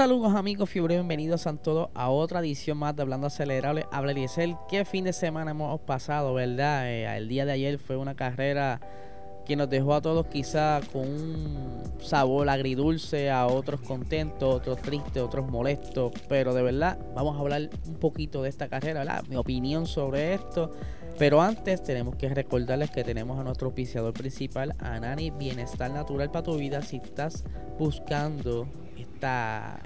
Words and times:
Saludos 0.00 0.34
amigos 0.34 0.70
fiebre, 0.70 0.94
bienvenidos 0.94 1.46
a 1.46 1.54
todos 1.58 1.90
a 1.92 2.08
otra 2.08 2.40
edición 2.40 2.78
más 2.78 2.96
de 2.96 3.02
Hablando 3.02 3.26
Acelerable. 3.26 3.84
Habla 3.92 4.12
Eliezer, 4.12 4.56
qué 4.66 4.86
fin 4.86 5.04
de 5.04 5.12
semana 5.12 5.50
hemos 5.50 5.78
pasado, 5.82 6.32
¿verdad? 6.32 6.88
Eh, 6.88 7.04
el 7.18 7.28
día 7.28 7.44
de 7.44 7.52
ayer 7.52 7.78
fue 7.78 7.98
una 7.98 8.14
carrera 8.14 8.80
que 9.44 9.56
nos 9.56 9.68
dejó 9.68 9.92
a 9.92 10.00
todos 10.00 10.24
quizá 10.28 10.80
con 10.90 11.02
un 11.02 11.82
sabor 12.00 12.48
agridulce, 12.48 13.30
a 13.30 13.46
otros 13.46 13.82
contentos, 13.82 14.54
otros 14.54 14.80
tristes, 14.80 15.22
otros 15.22 15.46
molestos, 15.46 16.12
pero 16.30 16.54
de 16.54 16.62
verdad 16.62 16.98
vamos 17.14 17.36
a 17.36 17.40
hablar 17.40 17.68
un 17.86 17.96
poquito 17.96 18.42
de 18.42 18.48
esta 18.48 18.68
carrera, 18.68 19.00
¿verdad? 19.00 19.22
Mi 19.28 19.36
opinión 19.36 19.84
sobre 19.84 20.32
esto. 20.32 20.72
Pero 21.18 21.42
antes 21.42 21.82
tenemos 21.82 22.16
que 22.16 22.30
recordarles 22.30 22.90
que 22.90 23.04
tenemos 23.04 23.38
a 23.38 23.44
nuestro 23.44 23.66
auspiciador 23.66 24.14
principal, 24.14 24.74
Anani 24.78 25.30
Bienestar 25.30 25.90
Natural 25.90 26.30
para 26.30 26.42
tu 26.42 26.56
vida. 26.56 26.80
Si 26.80 26.96
estás 26.96 27.44
buscando 27.78 28.66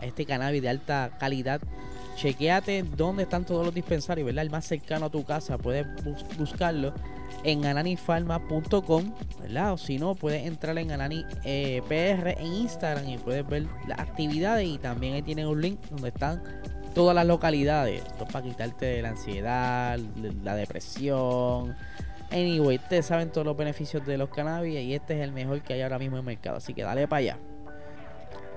este 0.02 0.26
cannabis 0.26 0.62
de 0.62 0.68
alta 0.68 1.10
calidad, 1.18 1.60
chequeate 2.16 2.82
dónde 2.82 3.24
están 3.24 3.44
todos 3.44 3.64
los 3.64 3.74
dispensarios, 3.74 4.26
¿verdad? 4.26 4.44
El 4.44 4.50
más 4.50 4.66
cercano 4.66 5.06
a 5.06 5.10
tu 5.10 5.24
casa, 5.24 5.58
puedes 5.58 5.86
buscarlo 6.38 6.92
en 7.42 7.66
ananifarma.com, 7.66 9.12
¿verdad? 9.40 9.72
O 9.72 9.78
si 9.78 9.98
no, 9.98 10.14
puedes 10.14 10.46
entrar 10.46 10.78
en 10.78 10.90
Anani 10.90 11.24
eh, 11.44 11.82
PR 11.88 12.40
en 12.40 12.52
Instagram 12.52 13.08
y 13.08 13.18
puedes 13.18 13.46
ver 13.46 13.66
las 13.86 13.98
actividades 13.98 14.66
y 14.66 14.78
también 14.78 15.14
ahí 15.14 15.22
tienen 15.22 15.46
un 15.46 15.60
link 15.60 15.80
donde 15.90 16.08
están 16.08 16.42
todas 16.94 17.14
las 17.14 17.26
localidades. 17.26 18.02
Esto 18.04 18.26
para 18.26 18.44
quitarte 18.44 18.86
de 18.86 19.02
la 19.02 19.10
ansiedad, 19.10 19.98
la 20.42 20.54
depresión. 20.54 21.76
Anyway, 22.30 22.76
ustedes 22.76 23.06
saben 23.06 23.30
todos 23.30 23.46
los 23.46 23.56
beneficios 23.56 24.04
de 24.06 24.16
los 24.16 24.30
cannabis 24.30 24.80
y 24.80 24.94
este 24.94 25.14
es 25.14 25.20
el 25.20 25.32
mejor 25.32 25.60
que 25.62 25.74
hay 25.74 25.82
ahora 25.82 25.98
mismo 25.98 26.16
en 26.16 26.20
el 26.20 26.26
mercado. 26.26 26.56
Así 26.56 26.72
que 26.72 26.82
dale 26.82 27.06
para 27.06 27.18
allá. 27.18 27.38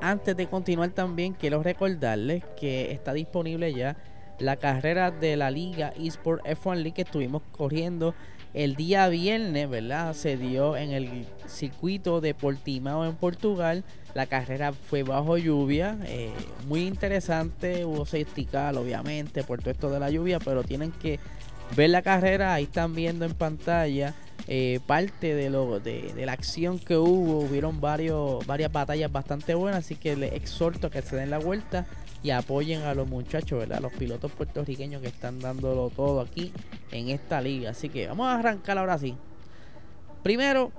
Antes 0.02 0.38
de 0.38 0.48
continuar 0.48 0.92
también 0.92 1.34
quiero 1.34 1.64
recordarles 1.64 2.44
que 2.60 2.92
está 2.92 3.14
disponible 3.14 3.74
ya 3.74 3.98
la 4.40 4.56
carrera 4.56 5.10
de 5.10 5.36
la 5.36 5.50
liga 5.50 5.92
eSport 5.98 6.46
F1 6.46 6.76
League 6.76 6.94
que 6.94 7.02
estuvimos 7.02 7.42
corriendo 7.52 8.14
el 8.54 8.76
día 8.76 9.08
viernes, 9.08 9.70
¿verdad? 9.70 10.14
Se 10.14 10.38
dio 10.38 10.78
en 10.78 10.92
el 10.92 11.26
circuito 11.48 12.22
de 12.22 12.34
Portimao 12.34 13.06
en 13.06 13.16
Portugal. 13.16 13.84
La 14.14 14.26
carrera 14.26 14.74
fue 14.74 15.04
bajo 15.04 15.38
lluvia, 15.38 15.98
eh, 16.06 16.32
muy 16.68 16.88
interesante, 16.88 17.86
hubo 17.86 18.06
seistical 18.06 18.78
obviamente 18.78 19.44
por 19.44 19.60
todo 19.60 19.72
esto 19.72 19.90
de 19.90 20.00
la 20.00 20.10
lluvia, 20.10 20.40
pero 20.40 20.64
tienen 20.64 20.92
que 20.92 21.20
ver 21.76 21.90
la 21.90 22.02
carrera, 22.02 22.54
ahí 22.54 22.64
están 22.64 22.94
viendo 22.96 23.26
en 23.26 23.34
pantalla 23.34 24.14
eh, 24.50 24.80
parte 24.88 25.36
de, 25.36 25.50
lo, 25.50 25.80
de, 25.82 26.14
la 26.26 26.32
acción 26.32 26.80
que 26.80 26.96
hubo. 26.98 27.40
Hubieron 27.40 27.82
varios, 27.82 28.46
varias 28.48 28.72
batallas 28.72 29.12
bastante 29.12 29.56
buenas, 29.56 29.86
así 29.86 29.96
que 29.96 30.16
les 30.16 30.34
exhorto 30.34 30.88
a 30.88 30.90
que 30.90 31.02
se 31.02 31.18
den 31.18 31.30
la 31.30 31.40
vuelta 31.40 31.86
y 32.24 32.32
apoyen 32.32 32.84
a 32.84 32.94
los 32.94 33.08
muchachos, 33.08 33.60
¿verdad? 33.60 33.82
Los 33.82 33.92
pilotos 33.94 34.32
puertorriqueños 34.32 35.02
que 35.02 35.10
están 35.10 35.40
dándolo 35.40 35.90
todo 35.90 36.22
aquí 36.22 36.54
en 36.92 37.10
esta 37.10 37.42
liga. 37.42 37.72
Así 37.72 37.90
que 37.90 38.08
vamos 38.08 38.28
a 38.28 38.36
arrancar 38.36 38.78
ahora 38.78 38.98
sí. 38.98 39.16
Primero, 40.24 40.72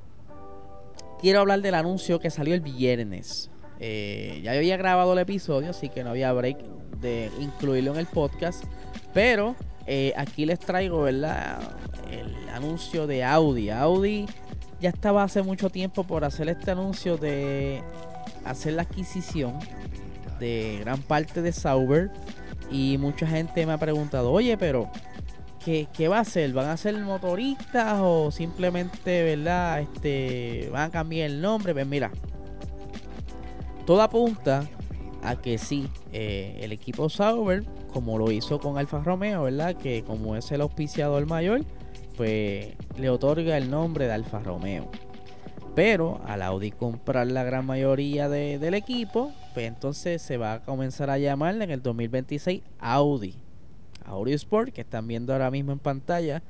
quiero 1.21 1.41
hablar 1.41 1.61
del 1.61 1.75
anuncio 1.75 2.21
que 2.21 2.31
salió 2.31 2.55
el 2.55 2.61
viernes. 2.61 3.51
Eh, 3.81 4.41
ya 4.43 4.53
había 4.53 4.77
grabado 4.79 5.13
el 5.13 5.19
episodio, 5.19 5.71
así 5.71 5.89
que 5.91 6.03
no 6.03 6.11
había 6.11 6.33
break 6.33 6.59
de 7.01 7.31
incluirlo 7.39 7.93
en 7.93 7.99
el 7.99 8.07
podcast. 8.07 8.65
Pero 9.13 9.57
eh, 9.91 10.13
aquí 10.19 10.45
les 10.45 10.59
traigo, 10.59 11.05
¿verdad? 11.05 11.59
El 12.11 12.47
anuncio 12.51 13.07
de 13.07 13.25
Audi. 13.25 13.71
Audi 13.71 14.27
ya 14.83 14.91
estaba 14.91 15.23
hace 15.23 15.43
mucho 15.43 15.71
tiempo 15.71 16.05
por 16.05 16.27
hacer 16.27 16.51
este 16.51 16.73
anuncio 16.73 17.17
de 17.17 17.83
hacer 18.45 18.75
la 18.75 18.83
adquisición 18.83 19.59
de 20.39 20.77
gran 20.81 21.01
parte 21.01 21.41
de 21.41 21.53
Sauber. 21.53 22.11
Y 22.71 22.99
mucha 22.99 23.27
gente 23.27 23.65
me 23.65 23.73
ha 23.73 23.79
preguntado, 23.79 24.31
oye, 24.31 24.59
pero 24.59 24.91
¿qué, 25.65 26.09
va 26.09 26.19
a 26.19 26.21
hacer? 26.21 26.53
¿Van 26.53 26.69
a 26.69 26.77
ser 26.77 26.95
motoristas 26.99 27.99
o 28.03 28.31
simplemente, 28.31 29.25
verdad, 29.25 29.81
este, 29.81 30.69
van 30.71 30.83
a 30.83 30.91
cambiar 30.91 31.31
el 31.31 31.41
nombre? 31.41 31.73
Pues 31.73 31.87
mira, 31.87 32.11
todo 33.87 34.03
apunta 34.03 34.69
a 35.23 35.37
que 35.37 35.57
sí, 35.57 35.89
eh, 36.13 36.59
el 36.61 36.73
equipo 36.73 37.09
Sauber 37.09 37.65
como 37.93 38.19
lo 38.19 38.31
hizo 38.31 38.59
con 38.61 38.79
Alfa 38.79 39.03
Romeo, 39.03 39.45
¿verdad? 39.45 39.75
Que 39.75 40.03
como 40.05 40.37
es 40.37 40.51
el 40.53 40.61
auspiciador 40.61 41.27
mayor, 41.27 41.63
pues 42.17 42.75
le 42.99 43.11
otorga 43.11 43.57
el 43.57 43.71
nombre 43.71 44.07
de 44.07 44.13
Alfa 44.13 44.41
Romeo. 44.41 44.91
Pero 45.75 46.21
al 46.27 46.43
Audi 46.43 46.73
comprar 46.73 47.29
la 47.29 47.45
gran 47.45 47.65
mayoría 47.65 48.29
del 48.29 48.75
equipo, 48.75 49.33
pues 49.55 49.67
entonces 49.67 50.21
se 50.21 50.37
va 50.37 50.55
a 50.55 50.63
comenzar 50.63 51.09
a 51.11 51.19
llamar 51.19 51.61
en 51.63 51.71
el 51.71 51.83
2026 51.83 52.63
Audi. 52.81 53.37
Audi 54.05 54.33
Sport, 54.33 54.73
que 54.73 54.81
están 54.81 55.07
viendo 55.07 55.33
ahora 55.33 55.51
mismo 55.51 55.71
en 55.71 55.79
pantalla, 55.79 56.43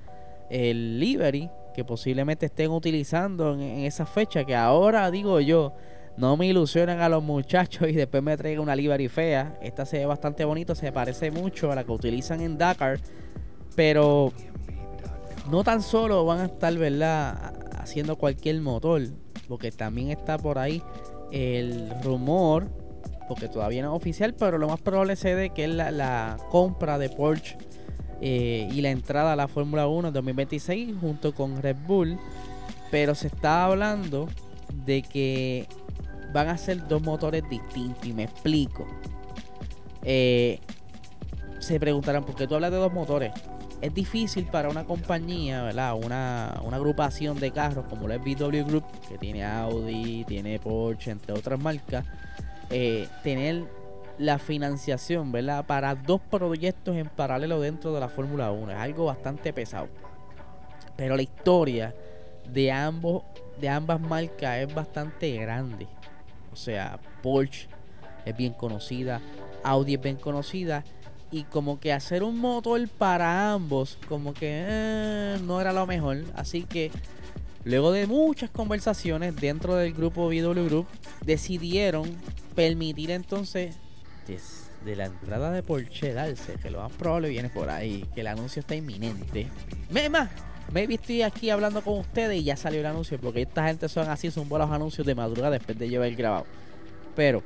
el 0.48 0.98
livery 0.98 1.50
que 1.74 1.84
posiblemente 1.84 2.46
estén 2.46 2.70
utilizando 2.70 3.52
en, 3.52 3.60
en 3.60 3.78
esa 3.84 4.06
fecha, 4.06 4.44
que 4.44 4.56
ahora 4.56 5.10
digo 5.10 5.40
yo, 5.40 5.74
no 6.18 6.36
me 6.36 6.46
ilusionen 6.46 6.98
a 6.98 7.08
los 7.08 7.22
muchachos 7.22 7.88
y 7.88 7.92
después 7.92 8.24
me 8.24 8.36
traigan 8.36 8.62
una 8.62 8.74
livery 8.74 9.08
fea. 9.08 9.56
Esta 9.62 9.86
se 9.86 9.98
ve 9.98 10.06
bastante 10.06 10.44
bonito, 10.44 10.74
se 10.74 10.90
parece 10.90 11.30
mucho 11.30 11.70
a 11.70 11.76
la 11.76 11.84
que 11.84 11.92
utilizan 11.92 12.40
en 12.40 12.58
Dakar. 12.58 12.98
Pero 13.76 14.32
no 15.48 15.62
tan 15.62 15.80
solo 15.80 16.24
van 16.24 16.40
a 16.40 16.44
estar, 16.46 16.74
¿verdad? 16.76 17.54
Haciendo 17.78 18.16
cualquier 18.16 18.60
motor. 18.60 19.02
Porque 19.46 19.70
también 19.70 20.10
está 20.10 20.38
por 20.38 20.58
ahí 20.58 20.82
el 21.30 21.88
rumor. 22.02 22.66
Porque 23.28 23.46
todavía 23.46 23.82
no 23.82 23.94
es 23.94 23.96
oficial. 23.96 24.34
Pero 24.34 24.58
lo 24.58 24.68
más 24.68 24.80
probable 24.80 25.14
de 25.14 25.50
que 25.50 25.64
es 25.66 25.70
la, 25.70 26.36
compra 26.50 26.98
de 26.98 27.10
Porsche. 27.10 27.56
Eh, 28.20 28.68
y 28.72 28.80
la 28.80 28.90
entrada 28.90 29.34
a 29.34 29.36
la 29.36 29.46
Fórmula 29.46 29.86
1 29.86 30.08
en 30.08 30.14
2026 30.14 30.96
junto 31.00 31.32
con 31.32 31.62
Red 31.62 31.76
Bull. 31.86 32.18
Pero 32.90 33.14
se 33.14 33.28
está 33.28 33.66
hablando 33.66 34.26
de 34.84 35.02
que 35.02 35.68
van 36.32 36.48
a 36.48 36.58
ser 36.58 36.86
dos 36.86 37.02
motores 37.02 37.42
distintos 37.48 38.06
y 38.06 38.12
me 38.12 38.24
explico. 38.24 38.86
Eh, 40.02 40.60
se 41.58 41.80
preguntarán 41.80 42.24
por 42.24 42.34
qué 42.34 42.46
tú 42.46 42.54
hablas 42.54 42.70
de 42.70 42.76
dos 42.78 42.92
motores. 42.92 43.32
Es 43.80 43.94
difícil 43.94 44.46
para 44.46 44.68
una 44.68 44.84
compañía, 44.84 45.62
¿verdad? 45.62 45.94
Una, 45.94 46.48
agrupación 46.48 47.38
de 47.38 47.52
carros 47.52 47.86
como 47.88 48.08
la 48.08 48.18
VW 48.18 48.64
Group, 48.64 48.84
que 49.08 49.18
tiene 49.18 49.44
Audi, 49.44 50.24
tiene 50.24 50.58
Porsche, 50.58 51.12
entre 51.12 51.32
otras 51.32 51.60
marcas, 51.60 52.04
eh, 52.70 53.08
tener 53.22 53.64
la 54.18 54.38
financiación, 54.38 55.30
¿verdad? 55.30 55.64
Para 55.64 55.94
dos 55.94 56.20
proyectos 56.20 56.96
en 56.96 57.08
paralelo 57.08 57.60
dentro 57.60 57.92
de 57.94 58.00
la 58.00 58.08
Fórmula 58.08 58.50
1. 58.50 58.72
Es 58.72 58.78
algo 58.78 59.04
bastante 59.04 59.52
pesado. 59.52 59.88
Pero 60.96 61.14
la 61.14 61.22
historia 61.22 61.94
de 62.52 62.72
ambos, 62.72 63.22
de 63.60 63.68
ambas 63.68 64.00
marcas 64.00 64.58
es 64.58 64.74
bastante 64.74 65.36
grande. 65.36 65.86
Sea, 66.58 66.98
Porsche 67.22 67.68
es 68.24 68.36
bien 68.36 68.52
conocida, 68.52 69.20
Audi 69.62 69.94
es 69.94 70.02
bien 70.02 70.16
conocida. 70.16 70.84
Y 71.30 71.44
como 71.44 71.78
que 71.78 71.92
hacer 71.92 72.22
un 72.22 72.38
motor 72.38 72.88
para 72.88 73.52
ambos, 73.52 73.98
como 74.08 74.32
que 74.32 74.64
eh, 74.66 75.38
no 75.44 75.60
era 75.60 75.72
lo 75.72 75.86
mejor. 75.86 76.24
Así 76.34 76.62
que 76.62 76.90
luego 77.64 77.92
de 77.92 78.06
muchas 78.06 78.48
conversaciones 78.48 79.36
dentro 79.36 79.76
del 79.76 79.92
grupo 79.92 80.26
VW 80.28 80.64
Group, 80.64 80.86
decidieron 81.24 82.16
permitir 82.54 83.10
entonces 83.10 83.78
desde 84.26 84.96
la 84.96 85.06
entrada 85.06 85.50
de 85.50 85.62
Porsche 85.62 86.12
darse, 86.12 86.54
que 86.54 86.70
lo 86.70 86.82
más 86.82 86.92
probable 86.92 87.30
viene 87.30 87.48
por 87.48 87.70
ahí, 87.70 88.06
que 88.14 88.20
el 88.20 88.26
anuncio 88.26 88.60
está 88.60 88.74
inminente. 88.74 89.48
más, 90.10 90.30
Maybe 90.72 90.94
estoy 90.94 91.22
aquí 91.22 91.50
hablando 91.50 91.82
con 91.82 91.98
ustedes 91.98 92.40
y 92.40 92.44
ya 92.44 92.56
salió 92.56 92.80
el 92.80 92.86
anuncio. 92.86 93.18
Porque 93.20 93.42
esta 93.42 93.66
gente 93.66 93.88
son 93.88 94.08
así, 94.08 94.30
son 94.30 94.48
buenos 94.48 94.70
anuncios 94.70 95.06
de 95.06 95.14
madrugada 95.14 95.50
después 95.50 95.78
de 95.78 95.88
llevar 95.88 96.08
el 96.08 96.16
grabado. 96.16 96.46
Pero 97.16 97.42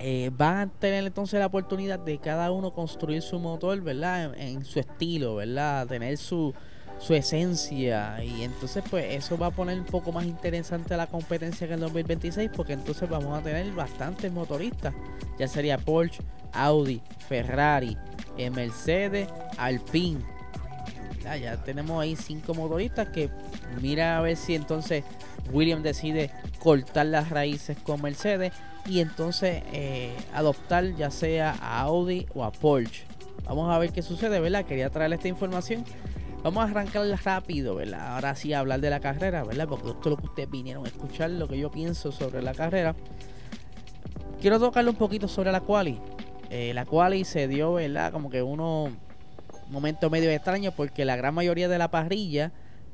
eh, 0.00 0.30
van 0.36 0.56
a 0.56 0.66
tener 0.68 1.04
entonces 1.04 1.40
la 1.40 1.46
oportunidad 1.46 1.98
de 1.98 2.18
cada 2.18 2.50
uno 2.52 2.72
construir 2.72 3.22
su 3.22 3.38
motor, 3.38 3.80
¿verdad? 3.80 4.34
En, 4.36 4.64
su 4.64 4.80
estilo, 4.80 5.36
¿verdad? 5.36 5.86
Tener 5.86 6.16
su, 6.18 6.54
su 6.98 7.14
esencia. 7.14 8.22
Y 8.22 8.42
entonces, 8.42 8.82
pues, 8.90 9.14
eso 9.14 9.38
va 9.38 9.46
a 9.46 9.50
poner 9.50 9.78
un 9.78 9.86
poco 9.86 10.10
más 10.10 10.24
interesante 10.24 10.96
la 10.96 11.06
competencia 11.06 11.68
que 11.68 11.74
el 11.74 11.80
2026. 11.80 12.50
Porque 12.54 12.72
entonces 12.72 13.08
vamos 13.08 13.38
a 13.38 13.42
tener 13.42 13.70
bastantes 13.72 14.32
motoristas. 14.32 14.92
Ya 15.38 15.46
sería 15.46 15.78
Porsche, 15.78 16.20
Audi, 16.52 17.00
Ferrari, 17.28 17.96
eh, 18.36 18.50
Mercedes, 18.50 19.28
Alpine. 19.56 20.37
Ya, 21.22 21.56
tenemos 21.62 22.00
ahí 22.00 22.16
cinco 22.16 22.54
motoristas 22.54 23.08
que 23.08 23.28
mira 23.80 24.18
a 24.18 24.20
ver 24.20 24.36
si 24.36 24.54
entonces 24.54 25.04
William 25.52 25.82
decide 25.82 26.30
cortar 26.58 27.06
las 27.06 27.30
raíces 27.30 27.76
con 27.78 28.00
Mercedes 28.02 28.52
y 28.86 29.00
entonces 29.00 29.62
eh, 29.72 30.16
adoptar 30.32 30.94
ya 30.96 31.10
sea 31.10 31.54
a 31.60 31.80
Audi 31.80 32.26
o 32.34 32.44
a 32.44 32.52
Porsche. 32.52 33.04
Vamos 33.44 33.70
a 33.70 33.78
ver 33.78 33.92
qué 33.92 34.02
sucede, 34.02 34.40
¿verdad? 34.40 34.64
Quería 34.64 34.90
traerle 34.90 35.16
esta 35.16 35.28
información. 35.28 35.84
Vamos 36.42 36.64
a 36.64 36.70
arrancarla 36.70 37.16
rápido, 37.16 37.74
¿verdad? 37.74 38.14
Ahora 38.14 38.34
sí 38.34 38.52
a 38.52 38.60
hablar 38.60 38.80
de 38.80 38.90
la 38.90 39.00
carrera, 39.00 39.42
¿verdad? 39.44 39.66
Porque 39.68 39.88
esto 39.88 40.00
es 40.00 40.06
lo 40.10 40.16
que 40.16 40.26
ustedes 40.26 40.50
vinieron 40.50 40.84
a 40.84 40.88
escuchar, 40.88 41.30
lo 41.30 41.48
que 41.48 41.58
yo 41.58 41.70
pienso 41.70 42.12
sobre 42.12 42.42
la 42.42 42.54
carrera. 42.54 42.94
Quiero 44.40 44.60
tocarle 44.60 44.90
un 44.90 44.96
poquito 44.96 45.28
sobre 45.28 45.50
la 45.50 45.60
quali. 45.60 45.98
Eh, 46.50 46.72
la 46.74 46.86
quali 46.86 47.24
se 47.24 47.48
dio, 47.48 47.74
¿verdad? 47.74 48.12
Como 48.12 48.30
que 48.30 48.42
uno 48.42 48.92
momento 49.70 50.10
medio 50.10 50.30
extraño 50.30 50.72
porque 50.72 51.04
la 51.04 51.16
gran 51.16 51.34
mayoría 51.34 51.68
de 51.68 51.78
la 51.78 51.90
parrilla 51.90 52.52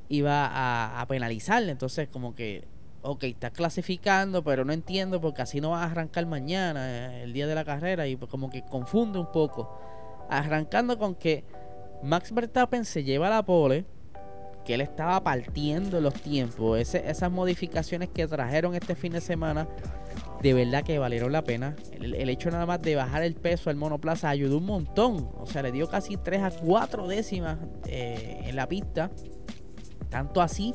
iba 0.08 1.00
a, 1.00 1.06
penalizarle. 1.06 1.72
Entonces, 1.72 2.08
como 2.08 2.34
que 2.34 2.66
ok, 3.02 3.24
estás 3.24 3.52
clasificando, 3.52 4.42
pero 4.42 4.64
no 4.64 4.72
entiendo 4.72 5.20
porque 5.20 5.42
así 5.42 5.60
no 5.60 5.70
vas 5.70 5.82
a 5.82 5.90
arrancar 5.90 6.24
mañana, 6.26 6.86
eh, 6.88 7.24
el 7.24 7.34
día 7.34 7.46
de 7.46 7.54
la 7.54 7.64
carrera, 7.64 8.06
y 8.06 8.16
pues 8.16 8.30
como 8.30 8.50
que 8.50 8.62
confunde 8.64 9.18
un 9.18 9.30
poco. 9.30 9.78
Arrancando 10.30 10.98
con 10.98 11.14
que 11.14 11.44
Max 12.02 12.32
Verstappen 12.32 12.84
se 12.86 13.04
lleva 13.04 13.28
la 13.28 13.44
pole, 13.44 13.84
que 14.64 14.74
él 14.74 14.80
estaba 14.80 15.22
partiendo 15.22 16.00
los 16.00 16.14
tiempos. 16.14 16.78
esas 16.78 17.30
modificaciones 17.30 18.08
que 18.08 18.26
trajeron 18.26 18.74
este 18.74 18.94
fin 18.94 19.12
de 19.12 19.20
semana, 19.20 19.68
de 20.44 20.52
verdad 20.52 20.84
que 20.84 20.98
valieron 20.98 21.32
la 21.32 21.42
pena. 21.42 21.74
El, 21.92 22.28
hecho 22.28 22.50
nada 22.50 22.66
más 22.66 22.82
de 22.82 22.94
bajar 22.96 23.22
el 23.22 23.34
peso 23.34 23.70
al 23.70 23.76
monoplaza 23.76 24.28
ayudó 24.28 24.58
un 24.58 24.66
montón. 24.66 25.30
O 25.38 25.46
sea, 25.46 25.62
le 25.62 25.72
dio 25.72 25.88
casi 25.88 26.18
3 26.18 26.42
a 26.42 26.50
4 26.50 27.08
décimas 27.08 27.56
eh, 27.86 28.42
en 28.44 28.54
la 28.54 28.68
pista. 28.68 29.10
Tanto 30.10 30.42
así 30.42 30.74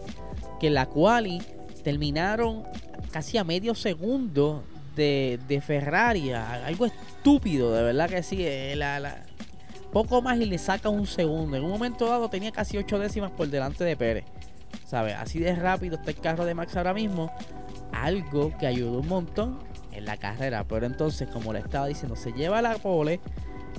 que 0.59 0.71
la 0.71 0.87
quali 0.87 1.39
terminaron 1.83 2.63
casi 3.11 3.37
a 3.37 3.43
medio 3.43 3.75
segundo 3.75 4.63
de, 4.95 5.61
Ferrari. 5.63 6.31
Algo 6.31 6.87
estúpido, 6.87 7.71
de 7.71 7.83
verdad 7.83 8.09
que 8.09 8.23
sí. 8.23 8.37
Eh, 8.39 8.75
poco 9.93 10.23
más 10.23 10.39
y 10.39 10.45
le 10.45 10.57
saca 10.57 10.89
un 10.89 11.05
segundo. 11.05 11.57
En 11.57 11.63
un 11.63 11.69
momento 11.69 12.07
dado 12.07 12.27
tenía 12.27 12.51
casi 12.51 12.75
ocho 12.79 12.97
décimas 12.97 13.29
por 13.29 13.47
delante 13.47 13.83
de 13.83 13.95
Pérez. 13.95 14.25
¿Sabes? 14.87 15.13
Así 15.15 15.37
de 15.37 15.53
rápido 15.53 15.97
está 15.97 16.09
el 16.09 16.19
carro 16.19 16.45
de 16.45 16.55
Max 16.55 16.75
ahora 16.75 16.95
mismo. 16.95 17.31
Algo 17.91 18.55
que 18.57 18.67
ayudó 18.67 18.99
un 18.99 19.07
montón 19.07 19.59
en 19.91 20.05
la 20.05 20.17
carrera. 20.17 20.63
Pero 20.67 20.85
entonces, 20.85 21.27
como 21.29 21.53
le 21.53 21.59
estaba 21.59 21.87
diciendo, 21.87 22.15
se 22.15 22.31
lleva 22.31 22.61
la 22.61 22.75
pole 22.75 23.19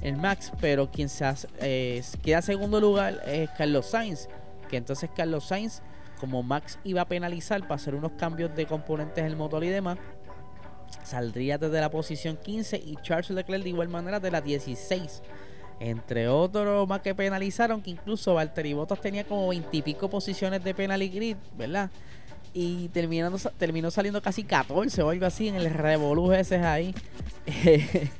el 0.02 0.16
Max, 0.16 0.52
pero 0.60 0.90
quien 0.90 1.08
se 1.08 1.24
hace, 1.24 1.48
eh, 1.60 2.02
queda 2.22 2.42
segundo 2.42 2.80
lugar 2.80 3.20
es 3.26 3.50
Carlos 3.50 3.86
Sainz. 3.86 4.28
Que 4.68 4.76
entonces 4.76 5.10
Carlos 5.14 5.44
Sainz 5.44 5.82
como 6.20 6.42
Max 6.42 6.78
iba 6.84 7.00
a 7.00 7.06
penalizar 7.06 7.62
para 7.62 7.76
hacer 7.76 7.94
unos 7.94 8.12
cambios 8.12 8.54
de 8.54 8.66
componentes 8.66 9.24
del 9.24 9.36
motor 9.36 9.64
y 9.64 9.68
demás, 9.68 9.98
saldría 11.02 11.56
desde 11.56 11.80
la 11.80 11.90
posición 11.90 12.36
15 12.36 12.76
y 12.76 12.96
Charles 13.02 13.30
Leclerc 13.30 13.64
de 13.64 13.70
igual 13.70 13.88
manera 13.88 14.20
de 14.20 14.30
la 14.30 14.40
16. 14.40 15.22
Entre 15.80 16.28
otros 16.28 16.86
más 16.86 17.00
que 17.00 17.14
penalizaron, 17.14 17.80
que 17.80 17.90
incluso 17.90 18.34
Valtteri 18.34 18.74
Bottas 18.74 19.00
tenía 19.00 19.24
como 19.24 19.48
20 19.48 19.74
y 19.74 19.82
pico 19.82 20.10
posiciones 20.10 20.62
de 20.62 20.74
penalty 20.74 21.08
grid, 21.08 21.36
¿verdad? 21.56 21.90
Y 22.52 22.88
terminando, 22.88 23.38
terminó 23.58 23.90
saliendo 23.90 24.20
casi 24.22 24.44
14 24.44 25.02
o 25.02 25.10
algo 25.10 25.26
así 25.26 25.48
en 25.48 25.56
el 25.56 25.70
revolú 25.72 26.32
ese 26.32 26.56
ahí. 26.58 26.94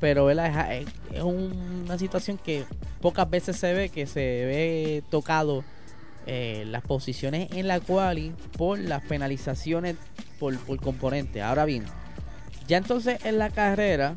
Pero 0.00 0.26
¿verdad? 0.26 0.74
Es, 0.74 1.22
una 1.22 1.98
situación 1.98 2.38
que 2.38 2.64
pocas 3.00 3.28
veces 3.28 3.56
se 3.56 3.72
ve, 3.72 3.88
que 3.88 4.06
se 4.06 4.20
ve 4.20 5.02
tocado 5.10 5.64
eh, 6.26 6.64
las 6.66 6.82
posiciones 6.82 7.50
en 7.52 7.68
la 7.68 7.80
quali 7.80 8.32
por 8.56 8.78
las 8.78 9.02
penalizaciones 9.04 9.96
por, 10.38 10.58
por 10.58 10.80
componente. 10.80 11.42
Ahora 11.42 11.64
bien, 11.64 11.84
ya 12.66 12.78
entonces 12.78 13.24
en 13.24 13.38
la 13.38 13.50
carrera, 13.50 14.14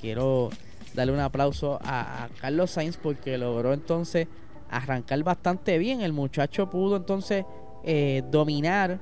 quiero 0.00 0.50
darle 0.94 1.12
un 1.12 1.20
aplauso 1.20 1.78
a, 1.82 2.28
Carlos 2.40 2.70
Sainz 2.70 2.96
porque 2.96 3.38
logró 3.38 3.72
entonces 3.72 4.28
arrancar 4.70 5.22
bastante 5.22 5.78
bien. 5.78 6.00
El 6.00 6.12
muchacho 6.12 6.70
pudo 6.70 6.96
entonces 6.96 7.44
eh, 7.84 8.22
dominar 8.30 9.00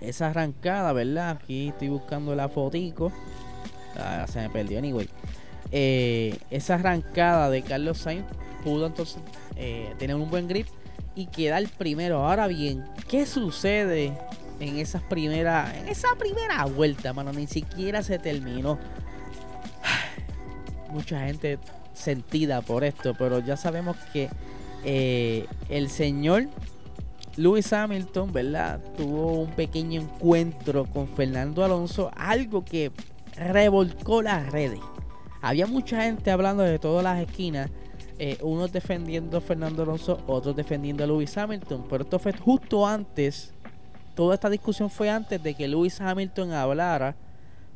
esa 0.00 0.28
arrancada, 0.28 0.92
¿verdad? 0.92 1.30
Aquí 1.30 1.68
estoy 1.68 1.88
buscando 1.88 2.34
la 2.34 2.48
fotico. 2.48 3.12
Ah, 3.96 4.26
se 4.28 4.40
me 4.40 4.50
perdió 4.50 4.78
anyway. 4.78 5.08
Eh, 5.70 6.38
esa 6.50 6.74
arrancada 6.74 7.50
de 7.50 7.62
Carlos 7.62 7.98
Sainz 7.98 8.24
pudo 8.62 8.86
entonces 8.86 9.20
tener 9.98 10.16
un 10.16 10.30
buen 10.30 10.48
grip 10.48 10.66
y 11.14 11.26
quedar 11.26 11.64
primero. 11.78 12.26
Ahora 12.26 12.46
bien, 12.46 12.84
¿qué 13.08 13.26
sucede 13.26 14.16
en 14.60 14.78
esas 14.78 15.02
primeras, 15.02 15.74
en 15.74 15.88
esa 15.88 16.08
primera 16.18 16.64
vuelta, 16.64 17.12
mano? 17.12 17.32
Ni 17.32 17.46
siquiera 17.46 18.02
se 18.02 18.18
terminó. 18.18 18.78
Mucha 20.90 21.26
gente 21.26 21.58
sentida 21.92 22.60
por 22.60 22.84
esto, 22.84 23.14
pero 23.18 23.38
ya 23.38 23.56
sabemos 23.56 23.96
que 24.12 24.28
eh, 24.84 25.46
el 25.68 25.88
señor 25.88 26.48
Lewis 27.36 27.72
Hamilton, 27.72 28.32
¿verdad? 28.32 28.80
Tuvo 28.96 29.42
un 29.42 29.50
pequeño 29.50 30.00
encuentro 30.00 30.86
con 30.86 31.08
Fernando 31.08 31.64
Alonso, 31.64 32.10
algo 32.16 32.64
que 32.64 32.92
revolcó 33.36 34.22
las 34.22 34.50
redes. 34.52 34.80
Había 35.42 35.66
mucha 35.66 36.02
gente 36.02 36.30
hablando 36.30 36.62
de 36.62 36.78
todas 36.78 37.02
las 37.02 37.20
esquinas 37.20 37.70
eh, 38.18 38.38
unos 38.42 38.72
defendiendo 38.72 39.38
a 39.38 39.40
Fernando 39.40 39.82
Alonso, 39.82 40.22
otros 40.28 40.54
defendiendo 40.54 41.02
a 41.02 41.06
Lewis 41.06 41.36
Hamilton. 41.36 41.86
Pero 41.90 42.04
esto 42.04 42.18
fue 42.20 42.32
justo 42.32 42.86
antes, 42.86 43.52
toda 44.14 44.34
esta 44.34 44.48
discusión 44.48 44.88
fue 44.88 45.10
antes 45.10 45.42
de 45.42 45.54
que 45.54 45.66
Lewis 45.66 46.00
Hamilton 46.00 46.52
hablara, 46.52 47.16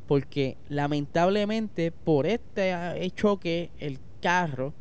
porque 0.06 0.56
lamentablemente 0.68 1.90
por 1.90 2.26
este 2.26 2.72
choque 3.16 3.70
el 3.80 3.98
carro 4.22 4.72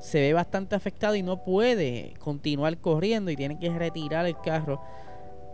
se 0.00 0.20
ve 0.20 0.32
bastante 0.32 0.74
afectado 0.74 1.14
y 1.14 1.22
no 1.22 1.44
puede 1.44 2.14
continuar 2.18 2.78
corriendo 2.78 3.30
y 3.30 3.36
tiene 3.36 3.58
que 3.58 3.70
retirar 3.70 4.26
el 4.26 4.36
carro. 4.40 4.80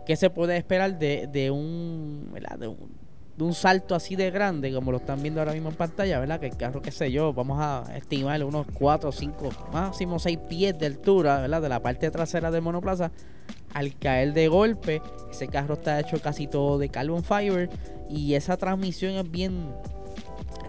¿Qué 0.05 0.15
se 0.15 0.29
puede 0.29 0.57
esperar 0.57 0.99
de, 0.99 1.27
de 1.27 1.49
un, 1.49 2.33
de 2.59 2.67
un 2.67 3.03
de 3.37 3.43
un 3.43 3.53
salto 3.53 3.95
así 3.95 4.15
de 4.15 4.29
grande, 4.29 4.71
como 4.71 4.91
lo 4.91 4.97
están 4.97 5.21
viendo 5.21 5.41
ahora 5.41 5.53
mismo 5.53 5.69
en 5.69 5.75
pantalla, 5.75 6.19
¿verdad? 6.19 6.39
Que 6.39 6.47
el 6.47 6.57
carro, 6.57 6.81
qué 6.81 6.91
sé 6.91 7.11
yo, 7.11 7.33
vamos 7.33 7.57
a 7.59 7.83
estimar 7.95 8.43
unos 8.43 8.67
4, 8.73 9.11
5, 9.11 9.49
máximo 9.71 10.19
6 10.19 10.37
pies 10.49 10.77
de 10.77 10.85
altura, 10.85 11.41
¿verdad? 11.41 11.61
De 11.61 11.69
la 11.69 11.81
parte 11.81 12.11
trasera 12.11 12.51
del 12.51 12.61
monoplaza. 12.61 13.11
Al 13.73 13.97
caer 13.97 14.33
de 14.33 14.47
golpe, 14.49 15.01
ese 15.31 15.47
carro 15.47 15.73
está 15.73 15.99
hecho 15.99 16.21
casi 16.21 16.45
todo 16.45 16.77
de 16.77 16.89
carbon 16.89 17.23
fiber 17.23 17.69
y 18.07 18.35
esa 18.35 18.55
transmisión 18.55 19.13
es 19.13 19.31
bien, 19.31 19.73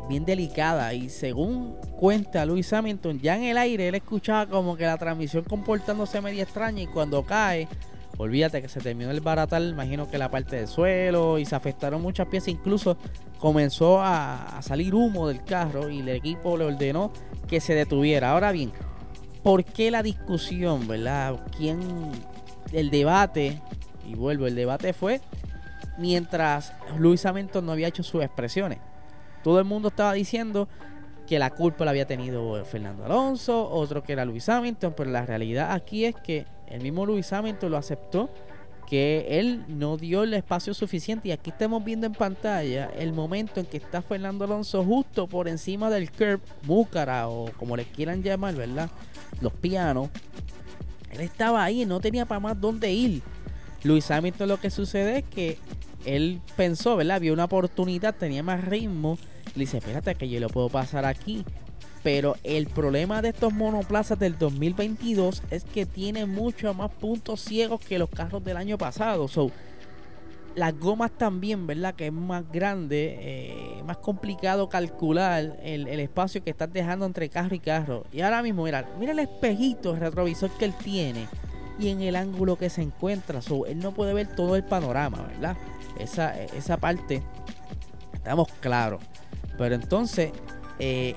bien 0.08 0.24
delicada. 0.24 0.92
Y 0.94 1.08
según 1.08 1.76
cuenta 1.98 2.44
Luis 2.46 2.72
Hamilton, 2.72 3.20
ya 3.20 3.36
en 3.36 3.44
el 3.44 3.58
aire 3.58 3.88
él 3.88 3.94
escuchaba 3.94 4.46
como 4.46 4.76
que 4.76 4.84
la 4.84 4.98
transmisión 4.98 5.44
comportándose 5.44 6.20
media 6.20 6.42
extraña 6.42 6.82
y 6.82 6.86
cuando 6.86 7.24
cae 7.24 7.68
Olvídate 8.16 8.62
que 8.62 8.68
se 8.68 8.80
terminó 8.80 9.10
el 9.10 9.20
baratal, 9.20 9.70
imagino 9.70 10.08
que 10.08 10.18
la 10.18 10.30
parte 10.30 10.56
del 10.56 10.68
suelo 10.68 11.38
y 11.38 11.44
se 11.44 11.56
afectaron 11.56 12.00
muchas 12.00 12.28
piezas. 12.28 12.48
Incluso 12.48 12.96
comenzó 13.38 14.00
a, 14.00 14.60
salir 14.62 14.94
humo 14.94 15.26
del 15.26 15.42
carro 15.42 15.88
y 15.88 15.98
el 15.98 16.08
equipo 16.10 16.56
le 16.56 16.64
ordenó 16.64 17.12
que 17.48 17.60
se 17.60 17.74
detuviera. 17.74 18.30
Ahora 18.30 18.52
bien, 18.52 18.72
¿por 19.42 19.64
qué 19.64 19.90
la 19.90 20.02
discusión, 20.02 20.86
verdad? 20.86 21.40
¿Quién? 21.56 21.80
El 22.72 22.90
debate, 22.90 23.60
y 24.06 24.14
vuelvo, 24.14 24.46
el 24.46 24.54
debate 24.54 24.92
fue 24.92 25.20
mientras 25.96 26.72
Luis 26.98 27.24
Hamilton 27.24 27.66
no 27.66 27.72
había 27.72 27.88
hecho 27.88 28.02
sus 28.02 28.22
expresiones. 28.22 28.78
Todo 29.44 29.60
el 29.60 29.64
mundo 29.64 29.88
estaba 29.88 30.14
diciendo 30.14 30.68
que 31.28 31.38
la 31.38 31.50
culpa 31.50 31.84
la 31.84 31.92
había 31.92 32.06
tenido 32.06 32.64
Fernando 32.64 33.04
Alonso, 33.04 33.70
otro 33.70 34.02
que 34.02 34.14
era 34.14 34.24
Luis 34.24 34.48
Hamilton, 34.48 34.94
pero 34.96 35.10
la 35.10 35.24
realidad 35.24 35.72
aquí 35.72 36.06
es 36.06 36.16
que 36.16 36.46
el 36.66 36.82
mismo 36.82 37.06
Luis 37.06 37.32
Hamilton 37.32 37.70
lo 37.70 37.76
aceptó 37.76 38.30
que 38.86 39.26
él 39.40 39.64
no 39.68 39.96
dio 39.96 40.22
el 40.22 40.34
espacio 40.34 40.74
suficiente 40.74 41.28
y 41.28 41.32
aquí 41.32 41.50
estamos 41.50 41.84
viendo 41.84 42.06
en 42.06 42.12
pantalla 42.12 42.90
el 42.98 43.12
momento 43.12 43.60
en 43.60 43.66
que 43.66 43.78
está 43.78 44.02
Fernando 44.02 44.44
Alonso 44.44 44.84
justo 44.84 45.26
por 45.26 45.48
encima 45.48 45.90
del 45.90 46.10
curb, 46.10 46.40
múcara 46.62 47.28
o 47.28 47.50
como 47.58 47.76
le 47.76 47.84
quieran 47.84 48.22
llamar, 48.22 48.54
¿verdad? 48.54 48.90
Los 49.40 49.52
pianos. 49.52 50.10
Él 51.10 51.20
estaba 51.20 51.64
ahí 51.64 51.86
no 51.86 52.00
tenía 52.00 52.26
para 52.26 52.40
más 52.40 52.60
dónde 52.60 52.92
ir. 52.92 53.22
Luis 53.84 54.10
Hamilton 54.10 54.48
lo 54.48 54.60
que 54.60 54.70
sucede 54.70 55.18
es 55.18 55.24
que 55.24 55.58
él 56.04 56.40
pensó, 56.56 56.96
¿verdad? 56.96 57.20
Vio 57.20 57.32
una 57.32 57.44
oportunidad, 57.44 58.14
tenía 58.14 58.42
más 58.42 58.64
ritmo. 58.64 59.18
Le 59.54 59.60
dice, 59.60 59.78
espérate 59.78 60.14
que 60.14 60.28
yo 60.28 60.40
lo 60.40 60.48
puedo 60.48 60.68
pasar 60.68 61.04
aquí. 61.04 61.44
Pero 62.02 62.36
el 62.44 62.66
problema 62.66 63.22
de 63.22 63.30
estos 63.30 63.52
monoplazas 63.52 64.18
del 64.18 64.36
2022 64.36 65.42
es 65.50 65.64
que 65.64 65.86
tiene 65.86 66.26
mucho 66.26 66.74
más 66.74 66.90
puntos 66.90 67.40
ciegos 67.40 67.80
que 67.80 67.98
los 67.98 68.10
carros 68.10 68.44
del 68.44 68.58
año 68.58 68.76
pasado. 68.76 69.26
So, 69.26 69.50
las 70.54 70.78
gomas 70.78 71.10
también, 71.12 71.66
¿verdad? 71.66 71.94
Que 71.94 72.06
es 72.06 72.12
más 72.12 72.44
grande, 72.52 73.16
eh, 73.20 73.82
más 73.84 73.96
complicado 73.98 74.68
calcular 74.68 75.56
el, 75.62 75.88
espacio 75.98 76.44
que 76.44 76.50
estás 76.50 76.72
dejando 76.72 77.06
entre 77.06 77.28
carro 77.28 77.54
y 77.54 77.60
carro. 77.60 78.04
Y 78.12 78.20
ahora 78.20 78.42
mismo, 78.42 78.64
mira, 78.64 78.88
mira 78.98 79.12
el 79.12 79.18
espejito 79.18 79.94
el 79.94 80.00
retrovisor 80.00 80.50
que 80.50 80.66
él 80.66 80.74
tiene 80.74 81.26
y 81.78 81.88
en 81.88 82.02
el 82.02 82.16
ángulo 82.16 82.56
que 82.56 82.70
se 82.70 82.82
encuentra. 82.82 83.40
él 83.66 83.78
no 83.78 83.92
puede 83.92 84.14
ver 84.14 84.34
todo 84.34 84.56
el 84.56 84.64
panorama, 84.64 85.22
¿verdad? 85.22 85.56
Esa, 85.98 86.38
esa 86.38 86.76
parte, 86.76 87.22
estamos 88.12 88.48
claros. 88.60 89.00
Pero 89.58 89.74
entonces, 89.74 90.32
eh, 90.78 91.14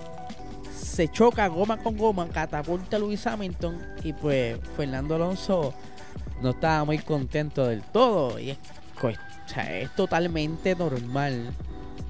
se 0.78 1.08
choca 1.10 1.48
goma 1.48 1.78
con 1.78 1.98
goma, 1.98 2.28
catapulta 2.28 2.98
a 2.98 3.00
Luis 3.00 3.26
Hamilton 3.26 3.78
y 4.04 4.14
pues 4.14 4.58
Fernando 4.76 5.16
Alonso 5.16 5.74
no 6.42 6.52
estaba 6.52 6.86
muy 6.86 7.00
contento 7.00 7.68
del 7.68 7.82
todo. 7.82 8.40
Y 8.40 8.52
es, 8.52 8.58
totalmente 9.96 10.76
normal. 10.76 11.52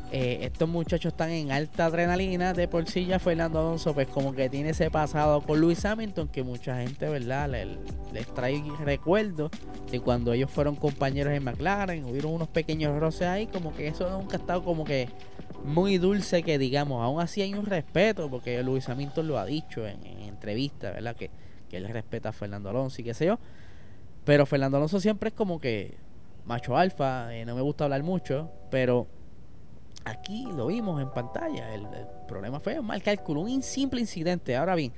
Eh, 0.10 0.40
estos 0.44 0.70
muchachos 0.70 1.12
están 1.12 1.32
en 1.32 1.52
alta 1.52 1.86
adrenalina. 1.86 2.54
De 2.54 2.68
por 2.68 2.88
sí 2.88 3.06
ya 3.06 3.20
Fernando 3.20 3.60
Alonso 3.60 3.94
pues 3.94 4.08
como 4.08 4.34
que 4.34 4.50
tiene 4.50 4.70
ese 4.70 4.90
pasado 4.90 5.42
con 5.42 5.60
Luis 5.60 5.84
Hamilton 5.84 6.30
que 6.30 6.44
mucha 6.44 6.78
gente, 6.78 7.10
¿verdad? 7.10 7.50
Les, 7.50 8.28
trae 8.34 8.64
recuerdos 8.84 9.52
de 9.92 10.00
cuando 10.00 10.34
ellos 10.34 10.50
fueron 10.50 10.76
compañeros 10.76 11.34
en 11.34 11.44
McLaren. 11.44 12.06
Hubieron 12.06 12.34
unos 12.34 12.48
pequeños 12.48 12.98
roces 13.00 13.28
ahí. 13.28 13.48
Como 13.48 13.76
que 13.76 13.88
eso 13.88 14.10
nunca 14.10 14.38
ha 14.38 14.40
estado 14.40 14.64
como 14.64 14.86
que 14.86 15.10
muy 15.68 15.98
dulce 15.98 16.44
que 16.44 16.58
digamos. 16.58 17.04
Aún 17.04 17.22
así 17.22 17.42
hay 17.42 17.54
un 17.54 17.66
respeto 17.66 18.30
porque 18.30 18.64
Luis 18.64 18.88
Hamilton 18.90 19.28
lo 19.28 19.38
ha 19.38 19.46
dicho 19.46 19.86
en, 19.86 20.06
entrevistas, 20.06 20.94
¿verdad? 20.94 21.16
Que, 21.16 21.30
que 21.70 21.78
él 21.78 21.88
respeta 21.90 22.30
a 22.30 22.34
Fernando 22.34 22.70
Alonso 22.70 23.02
y 23.02 23.04
qué 23.04 23.14
sé 23.14 23.26
yo. 23.26 23.38
Pero 24.26 24.46
Fernando 24.46 24.78
Alonso 24.78 25.00
siempre 25.00 25.30
es 25.30 25.36
como 25.36 25.60
que 25.60 25.96
macho 26.46 26.78
alfa, 26.78 27.34
eh, 27.36 27.46
no 27.46 27.56
me 27.56 27.62
gusta 27.62 27.84
hablar 27.84 28.04
mucho, 28.04 28.50
pero 28.72 29.08
aquí 30.06 30.48
lo 30.56 30.68
vimos 30.68 31.02
en 31.02 31.12
pantalla. 31.12 31.74
El, 31.74 31.88
problema 32.28 32.60
fue 32.60 32.78
un 32.80 32.86
mal 32.86 33.02
cálculo, 33.02 33.42
un 33.42 33.64
simple 33.64 34.02
incidente. 34.02 34.56
Ahora 34.56 34.76
bien, 34.76 34.92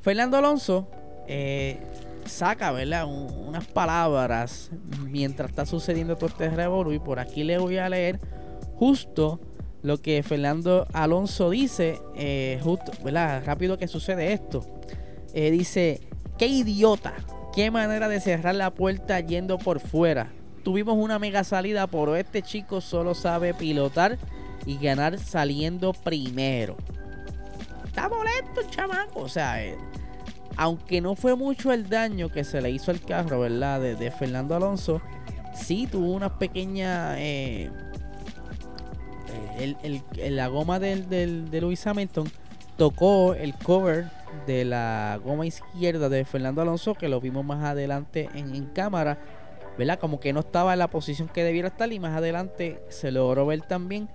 Fernando 0.00 0.36
Alonso 0.36 0.88
eh, 1.28 1.78
saca 2.26 2.72
¿verdad? 2.72 3.06
unas 3.06 3.64
palabras 3.66 4.70
mientras 5.08 5.50
está 5.50 5.66
sucediendo 5.66 6.16
todo 6.16 6.26
este 6.30 6.50
revolú 6.50 6.92
y 6.92 6.98
por 6.98 7.20
aquí 7.20 7.44
le 7.44 7.58
voy 7.58 7.76
a 7.76 7.88
leer 7.88 8.18
justo 8.76 9.38
lo 9.84 10.02
que 10.02 10.24
Fernando 10.24 10.88
Alonso 10.92 11.50
dice, 11.50 12.00
eh, 12.16 12.58
justo, 12.64 12.90
¿verdad? 13.04 13.44
Rápido 13.46 13.78
que 13.78 13.86
sucede 13.86 14.32
esto. 14.32 14.66
dice, 15.32 16.00
qué 16.38 16.48
idiota, 16.48 17.14
Qué 17.54 17.70
manera 17.70 18.08
de 18.08 18.18
cerrar 18.18 18.56
la 18.56 18.74
puerta 18.74 19.20
yendo 19.20 19.58
por 19.58 19.78
fuera. 19.78 20.32
Tuvimos 20.64 20.96
una 20.96 21.20
mega 21.20 21.44
salida, 21.44 21.86
pero 21.86 22.16
este 22.16 22.42
chico 22.42 22.80
solo 22.80 23.14
sabe 23.14 23.54
pilotar 23.54 24.18
y 24.66 24.76
ganar 24.76 25.20
saliendo 25.20 25.92
primero. 25.92 26.76
Está 27.84 28.08
molesto, 28.08 28.68
chamaco. 28.70 29.20
O 29.20 29.28
sea, 29.28 29.64
eh, 29.64 29.76
aunque 30.56 31.00
no 31.00 31.14
fue 31.14 31.36
mucho 31.36 31.72
el 31.72 31.88
daño 31.88 32.28
que 32.28 32.42
se 32.42 32.60
le 32.60 32.72
hizo 32.72 32.90
al 32.90 33.00
carro, 33.00 33.38
¿verdad? 33.38 33.80
De, 33.80 34.10
Fernando 34.10 34.56
Alonso, 34.56 35.00
sí 35.54 35.86
tuvo 35.88 36.10
una 36.10 36.36
pequeña. 39.34 40.02
Eh, 40.16 40.30
la 40.30 40.48
goma 40.48 40.78
del, 40.78 41.08
del, 41.08 41.50
de 41.50 41.60
Luis 41.60 41.86
Hamilton 41.86 42.30
tocó 42.76 43.34
el 43.34 43.54
cover 43.54 44.06
de 44.46 44.64
la 44.64 45.20
goma 45.22 45.46
izquierda 45.46 46.08
de 46.08 46.24
Fernando 46.24 46.62
Alonso, 46.62 46.94
que 46.94 47.08
lo 47.08 47.20
vimos 47.20 47.44
más 47.44 47.64
adelante 47.64 48.28
en, 48.34 48.66
cámara, 48.66 49.18
¿verdad? 49.78 49.98
Como 49.98 50.20
que 50.20 50.32
no 50.32 50.40
estaba 50.40 50.72
en 50.72 50.80
la 50.80 50.88
posición 50.88 51.28
que 51.28 51.44
debiera 51.44 51.68
estar 51.68 51.92
y 51.92 52.00
más 52.00 52.16
adelante 52.16 52.82
se 52.88 53.10
logró 53.12 53.46
ver 53.46 53.62
también 53.62 54.08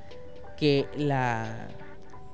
que 0.57 0.87
la, 0.97 1.69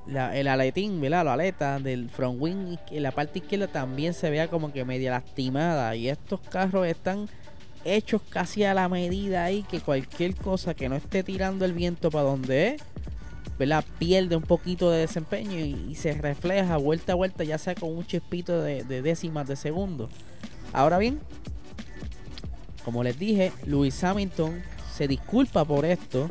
el 0.07 0.47
aletín, 0.47 0.99
¿verdad? 0.99 1.25
La 1.25 1.33
aleta 1.33 1.79
del 1.79 2.09
front 2.09 2.41
wing 2.41 2.77
en 2.89 3.03
la 3.03 3.11
parte 3.11 3.39
izquierda 3.39 3.67
también 3.67 4.13
se 4.13 4.29
vea 4.29 4.47
como 4.47 4.73
que 4.73 4.83
media 4.83 5.11
lastimada 5.11 5.95
y 5.95 6.09
estos 6.09 6.39
carros 6.41 6.87
están 6.87 7.29
hechos 7.85 8.21
casi 8.29 8.63
a 8.63 8.73
la 8.73 8.89
medida 8.89 9.45
ahí 9.45 9.63
que 9.63 9.79
cualquier 9.79 10.35
cosa 10.35 10.73
que 10.73 10.89
no 10.89 10.95
esté 10.95 11.23
tirando 11.23 11.63
el 11.65 11.73
viento 11.73 12.11
para 12.11 12.25
donde 12.25 12.69
es 12.69 12.81
¿verdad? 13.57 13.85
pierde 13.99 14.35
un 14.35 14.43
poquito 14.43 14.91
de 14.91 14.99
desempeño 14.99 15.59
y, 15.59 15.95
se 15.95 16.13
refleja 16.13 16.77
vuelta 16.77 17.13
a 17.13 17.15
vuelta, 17.15 17.43
ya 17.43 17.57
sea 17.57 17.75
con 17.75 17.95
un 17.95 18.05
chispito 18.05 18.61
de, 18.61 18.83
décimas 18.83 19.47
de 19.47 19.55
segundo. 19.55 20.09
Ahora 20.73 20.97
bien, 20.97 21.19
como 22.83 23.03
les 23.03 23.17
dije, 23.17 23.51
Luis 23.65 24.03
Hamilton 24.03 24.61
se 24.93 25.07
disculpa 25.07 25.63
por 25.63 25.85
esto 25.85 26.29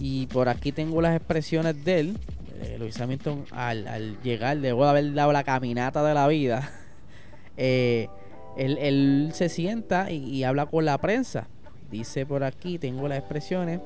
y 0.00 0.26
por 0.26 0.48
aquí 0.48 0.72
tengo 0.72 1.00
las 1.00 1.16
expresiones 1.16 1.84
de 1.84 2.00
él. 2.00 2.18
Eh, 2.60 2.90
Hamilton 2.98 3.44
al, 3.50 4.20
llegar, 4.22 4.58
de 4.58 4.70
haber 4.70 5.12
dado 5.12 5.32
la 5.32 5.44
caminata 5.44 6.02
de 6.02 6.14
la 6.14 6.26
vida, 6.28 6.70
eh, 7.56 8.08
él, 8.56 9.30
se 9.32 9.48
sienta 9.48 10.10
y, 10.10 10.44
habla 10.44 10.66
con 10.66 10.84
la 10.84 10.98
prensa. 10.98 11.48
Dice 11.90 12.26
por 12.26 12.44
aquí, 12.44 12.78
tengo 12.78 13.08
las 13.08 13.18
expresiones. 13.18 13.80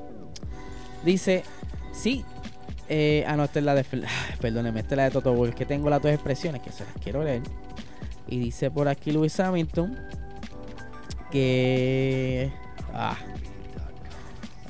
Dice, 1.04 1.42
sí, 1.92 2.24
eh, 2.88 3.24
ah, 3.26 3.36
no, 3.36 3.44
esta 3.44 3.58
es 3.58 3.64
la 3.64 3.74
de. 3.74 3.84
Perdóneme, 4.40 4.80
esta 4.80 4.94
es 4.94 4.96
la 4.96 5.04
de 5.04 5.10
Toto 5.10 5.34
Wolff. 5.34 5.54
Que 5.54 5.66
tengo 5.66 5.90
las 5.90 6.00
dos 6.02 6.12
expresiones 6.12 6.62
que 6.62 6.72
se 6.72 6.84
las 6.84 6.94
quiero 7.02 7.22
leer. 7.22 7.42
Y 8.26 8.38
dice 8.38 8.70
por 8.70 8.88
aquí 8.88 9.12
Luis 9.12 9.38
Hamilton 9.38 9.96
que. 11.30 12.50
Ah. 12.92 13.16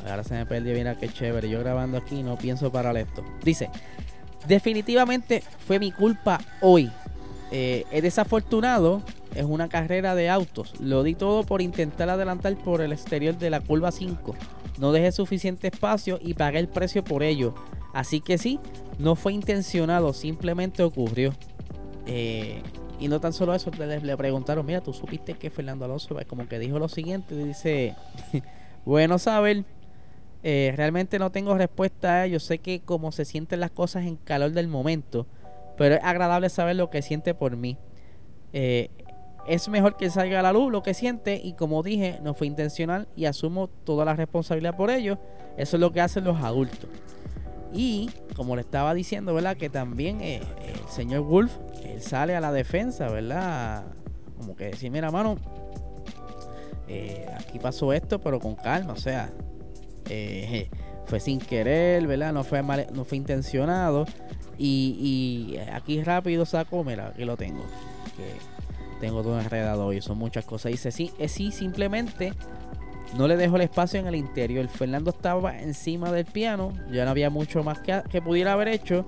Ahora 0.08 0.24
se 0.24 0.34
me 0.34 0.46
perdió. 0.46 0.74
Mira 0.74 0.96
qué 0.96 1.08
chévere. 1.08 1.48
Yo 1.48 1.60
grabando 1.60 1.98
aquí 1.98 2.22
no 2.22 2.36
pienso 2.36 2.72
parar 2.72 2.96
esto. 2.96 3.24
Dice: 3.44 3.70
Definitivamente 4.46 5.42
fue 5.66 5.78
mi 5.78 5.92
culpa 5.92 6.40
hoy. 6.60 6.90
Eh, 7.50 7.84
es 7.90 8.02
desafortunado. 8.02 9.02
Es 9.34 9.44
una 9.44 9.68
carrera 9.68 10.14
de 10.14 10.30
autos. 10.30 10.74
Lo 10.80 11.02
di 11.02 11.14
todo 11.14 11.44
por 11.44 11.62
intentar 11.62 12.08
adelantar 12.08 12.56
por 12.56 12.80
el 12.80 12.92
exterior 12.92 13.36
de 13.38 13.50
la 13.50 13.60
curva 13.60 13.92
5. 13.92 14.34
No 14.78 14.92
dejé 14.92 15.12
suficiente 15.12 15.68
espacio 15.68 16.18
y 16.22 16.34
pagué 16.34 16.58
el 16.58 16.68
precio 16.68 17.04
por 17.04 17.22
ello. 17.22 17.54
Así 17.92 18.20
que 18.20 18.38
sí, 18.38 18.58
no 18.98 19.16
fue 19.16 19.32
intencionado, 19.32 20.12
simplemente 20.12 20.82
ocurrió. 20.82 21.34
Eh, 22.06 22.62
y 23.00 23.08
no 23.08 23.20
tan 23.20 23.32
solo 23.32 23.54
eso, 23.54 23.70
le, 23.70 24.16
preguntaron, 24.16 24.66
mira, 24.66 24.80
tú 24.80 24.92
supiste 24.92 25.34
que 25.34 25.50
Fernando 25.50 25.84
Alonso 25.84 26.16
como 26.26 26.48
que 26.48 26.58
dijo 26.58 26.78
lo 26.78 26.88
siguiente, 26.88 27.36
dice, 27.36 27.94
bueno 28.84 29.18
saber, 29.18 29.64
eh, 30.42 30.72
realmente 30.76 31.18
no 31.18 31.30
tengo 31.30 31.56
respuesta 31.56 32.24
ello, 32.26 32.40
sé 32.40 32.58
que 32.58 32.80
como 32.80 33.12
se 33.12 33.24
sienten 33.24 33.60
las 33.60 33.70
cosas 33.70 34.04
en 34.06 34.16
calor 34.16 34.50
del 34.50 34.68
momento, 34.68 35.26
pero 35.78 35.94
es 35.94 36.00
agradable 36.02 36.50
saber 36.50 36.76
lo 36.76 36.90
que 36.90 37.00
siente 37.00 37.32
por 37.32 37.56
mí. 37.56 37.78
Eh, 38.52 38.90
es 39.46 39.68
mejor 39.68 39.96
que 39.96 40.10
salga 40.10 40.40
a 40.40 40.42
la 40.42 40.52
luz 40.52 40.70
lo 40.70 40.82
que 40.82 40.92
siente 40.92 41.40
y 41.42 41.54
como 41.54 41.82
dije, 41.82 42.18
no 42.22 42.34
fue 42.34 42.46
intencional 42.46 43.08
y 43.16 43.24
asumo 43.24 43.68
toda 43.68 44.04
la 44.04 44.14
responsabilidad 44.14 44.76
por 44.76 44.90
ello. 44.90 45.18
Eso 45.56 45.76
es 45.76 45.80
lo 45.80 45.92
que 45.92 46.02
hacen 46.02 46.24
los 46.24 46.42
adultos. 46.42 46.90
Y 47.72 48.10
como 48.36 48.56
le 48.56 48.62
estaba 48.62 48.92
diciendo, 48.92 49.32
¿verdad? 49.32 49.56
Que 49.56 49.70
también 49.70 50.20
eh, 50.20 50.42
el 50.66 50.88
señor 50.88 51.22
Wolf 51.22 51.56
él 51.84 52.02
sale 52.02 52.34
a 52.34 52.40
la 52.40 52.52
defensa, 52.52 53.08
¿verdad? 53.08 53.84
Como 54.36 54.56
que 54.56 54.66
decir, 54.66 54.90
mira, 54.90 55.10
mano, 55.10 55.36
eh, 56.88 57.26
aquí 57.38 57.58
pasó 57.58 57.92
esto, 57.92 58.20
pero 58.20 58.40
con 58.40 58.54
calma, 58.54 58.94
o 58.94 58.96
sea, 58.96 59.30
fue 61.06 61.20
sin 61.20 61.38
querer, 61.38 62.06
¿verdad? 62.06 62.32
No 62.32 62.44
fue 62.44 62.62
mal, 62.62 62.86
no 62.92 63.04
fue 63.04 63.18
intencionado. 63.18 64.06
Y, 64.58 65.56
aquí 65.72 66.02
rápido 66.02 66.44
saco, 66.44 66.82
mira, 66.82 67.08
aquí 67.08 67.24
lo 67.24 67.36
tengo. 67.36 67.64
Que 68.16 68.34
tengo 69.00 69.22
todo 69.22 69.40
enredado 69.40 69.92
y 69.92 70.00
son 70.00 70.18
muchas 70.18 70.44
cosas. 70.44 70.72
Dice, 70.72 70.90
sí, 70.90 71.12
es 71.18 71.32
sí, 71.32 71.52
simplemente 71.52 72.32
no 73.16 73.26
le 73.26 73.36
dejó 73.36 73.56
el 73.56 73.62
espacio 73.62 74.00
en 74.00 74.06
el 74.06 74.16
interior. 74.16 74.66
Fernando 74.68 75.10
estaba 75.10 75.58
encima 75.58 76.12
del 76.12 76.26
piano. 76.26 76.72
Ya 76.90 77.04
no 77.04 77.12
había 77.12 77.30
mucho 77.30 77.62
más 77.62 77.80
que, 77.80 78.20
pudiera 78.20 78.52
haber 78.52 78.68
hecho. 78.68 79.06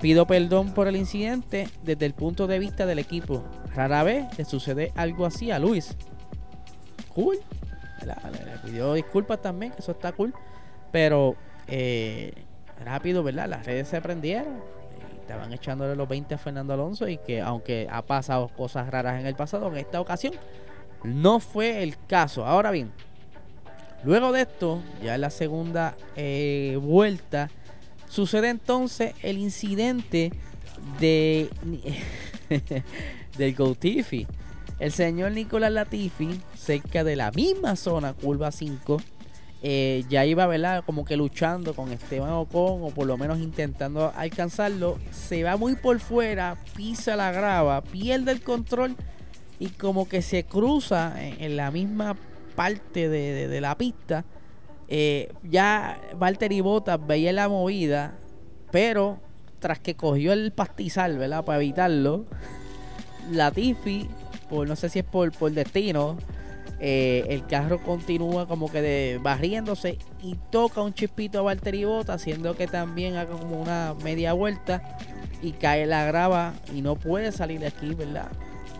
Pido 0.00 0.26
perdón 0.26 0.74
por 0.74 0.86
el 0.86 0.96
incidente 0.96 1.68
desde 1.82 2.04
el 2.04 2.12
punto 2.12 2.46
de 2.46 2.58
vista 2.58 2.84
del 2.84 2.98
equipo. 2.98 3.42
Rara 3.74 4.02
vez 4.02 4.26
le 4.36 4.44
sucede 4.44 4.92
algo 4.94 5.24
así 5.24 5.50
a 5.50 5.58
Luis. 5.58 5.96
Cool. 7.14 7.38
Le, 8.04 8.58
pidió 8.64 8.92
disculpas 8.92 9.40
también, 9.40 9.72
eso 9.78 9.92
está 9.92 10.12
cool. 10.12 10.34
Pero 10.92 11.36
eh, 11.68 12.34
rápido, 12.82 13.22
¿verdad? 13.22 13.48
Las 13.48 13.66
redes 13.66 13.88
se 13.88 14.00
prendieron. 14.00 14.62
estaban 15.20 15.52
echándole 15.52 15.96
los 15.96 16.08
20 16.08 16.34
a 16.34 16.38
Fernando 16.38 16.74
Alonso. 16.74 17.08
Y 17.08 17.18
que 17.18 17.40
aunque 17.40 17.88
ha 17.90 18.02
pasado 18.02 18.48
cosas 18.48 18.88
raras 18.88 19.20
en 19.20 19.26
el 19.26 19.34
pasado, 19.34 19.68
en 19.68 19.76
esta 19.76 20.00
ocasión 20.00 20.34
no 21.02 21.40
fue 21.40 21.82
el 21.82 21.96
caso. 22.06 22.46
Ahora 22.46 22.70
bien, 22.70 22.92
Luego 24.04 24.32
de 24.32 24.42
esto, 24.42 24.82
ya 25.02 25.14
en 25.14 25.22
la 25.22 25.30
segunda 25.30 25.96
eh, 26.14 26.78
vuelta, 26.80 27.50
sucede 28.08 28.50
entonces 28.50 29.14
el 29.22 29.38
incidente 29.38 30.30
de 31.00 31.48
del 33.38 33.54
Gotifi. 33.54 34.26
El 34.78 34.92
señor 34.92 35.32
Nicolás 35.32 35.72
Latifi, 35.72 36.38
cerca 36.54 37.02
de 37.02 37.16
la 37.16 37.30
misma 37.30 37.76
zona, 37.76 38.12
curva 38.12 38.52
5, 38.52 39.00
eh, 39.66 40.04
ya 40.10 40.26
iba, 40.26 40.46
¿verdad? 40.46 40.84
Como 40.84 41.06
que 41.06 41.16
luchando 41.16 41.72
con 41.72 41.90
Esteban 41.90 42.32
Ocon 42.32 42.82
o 42.82 42.90
por 42.90 43.06
lo 43.06 43.16
menos 43.16 43.38
intentando 43.38 44.12
alcanzarlo. 44.14 44.98
Se 45.10 45.42
va 45.42 45.56
muy 45.56 45.74
por 45.74 46.00
fuera, 46.00 46.58
pisa 46.76 47.16
la 47.16 47.32
grava, 47.32 47.80
pierde 47.80 48.32
el 48.32 48.42
control 48.42 48.94
y 49.58 49.68
como 49.68 50.06
que 50.06 50.20
se 50.20 50.44
cruza 50.44 51.14
en, 51.18 51.56
la 51.56 51.70
misma 51.70 52.14
parte 52.54 53.08
de, 53.08 53.58
la 53.62 53.78
pista. 53.78 54.26
Eh, 54.88 55.32
ya 55.44 55.98
Valtteri 56.14 56.60
Bottas 56.60 57.00
veía 57.06 57.32
la 57.32 57.48
movida, 57.48 58.18
pero 58.70 59.18
tras 59.60 59.78
que 59.78 59.94
cogió 59.94 60.34
el 60.34 60.52
pastizal, 60.52 61.16
¿verdad? 61.16 61.42
Para 61.42 61.62
evitarlo, 61.62 62.26
Latifi, 63.32 64.10
por 64.50 64.68
no 64.68 64.76
sé 64.76 64.90
si 64.90 64.98
es 64.98 65.06
por, 65.06 65.32
por 65.32 65.52
destino, 65.52 66.18
eh, 66.86 67.24
el 67.30 67.46
carro 67.46 67.82
continúa 67.82 68.46
como 68.46 68.70
que 68.70 68.82
de, 68.82 69.18
barriéndose 69.22 69.96
y 70.22 70.34
toca 70.50 70.82
un 70.82 70.92
chispito 70.92 71.38
a 71.38 71.42
Valtteri 71.42 71.86
Bota, 71.86 72.12
haciendo 72.12 72.54
que 72.58 72.66
también 72.66 73.16
haga 73.16 73.38
como 73.38 73.58
una 73.58 73.94
media 74.04 74.34
vuelta 74.34 74.82
y 75.40 75.52
cae 75.52 75.86
la 75.86 76.04
grava 76.04 76.52
y 76.74 76.82
no 76.82 76.96
puede 76.96 77.32
salir 77.32 77.60
de 77.60 77.68
aquí, 77.68 77.94
¿verdad? 77.94 78.28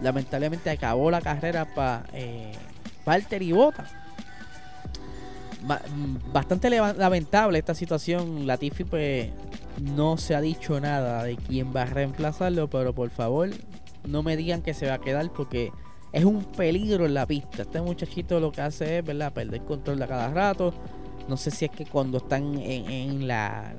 Lamentablemente 0.03 0.69
acabó 0.69 1.11
la 1.11 1.23
carrera 1.23 1.65
para 1.75 2.05
eh, 2.13 2.53
Valtteri 3.07 3.53
Bota. 3.53 3.87
Bastante 6.31 6.69
lamentable 6.69 7.59
esta 7.59 7.75
situación. 7.75 8.47
Latifi 8.47 8.85
pues 8.85 9.31
no 9.81 10.19
se 10.19 10.35
ha 10.35 10.43
dicho 10.43 10.79
nada 10.79 11.25
de 11.25 11.37
quién 11.37 11.75
va 11.75 11.85
a 11.85 11.87
reemplazarlo, 11.87 12.69
pero 12.69 12.95
por 12.95 13.09
favor 13.09 13.49
no 14.07 14.23
me 14.23 14.37
digan 14.37 14.61
que 14.61 14.75
se 14.75 14.89
va 14.89 14.95
a 14.95 15.01
quedar 15.01 15.31
porque 15.31 15.73
es 16.15 16.25
un 16.25 16.45
peligro 16.45 17.07
en 17.07 17.15
la 17.15 17.27
pista. 17.27 17.63
Este 17.63 17.81
muchachito 17.81 18.39
lo 18.39 18.53
que 18.53 18.61
hace 18.61 18.99
es, 18.99 19.05
¿verdad? 19.05 19.33
Perder 19.33 19.63
control 19.63 20.01
a 20.01 20.07
cada 20.07 20.29
rato. 20.29 20.73
No 21.29 21.37
sé 21.37 21.51
si 21.51 21.65
es 21.65 21.73
que 21.73 21.85
cuando 21.87 22.19
están 22.19 22.57
en, 22.61 23.27
la, 23.27 23.75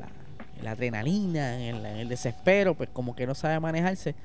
adrenalina, 0.68 1.66
en, 1.66 1.86
el 1.86 2.10
desespero, 2.10 2.76
pues 2.76 2.90
como 2.92 3.16
que 3.16 3.26
no 3.26 3.36
sabe 3.36 3.58
manejarse. 3.62 4.16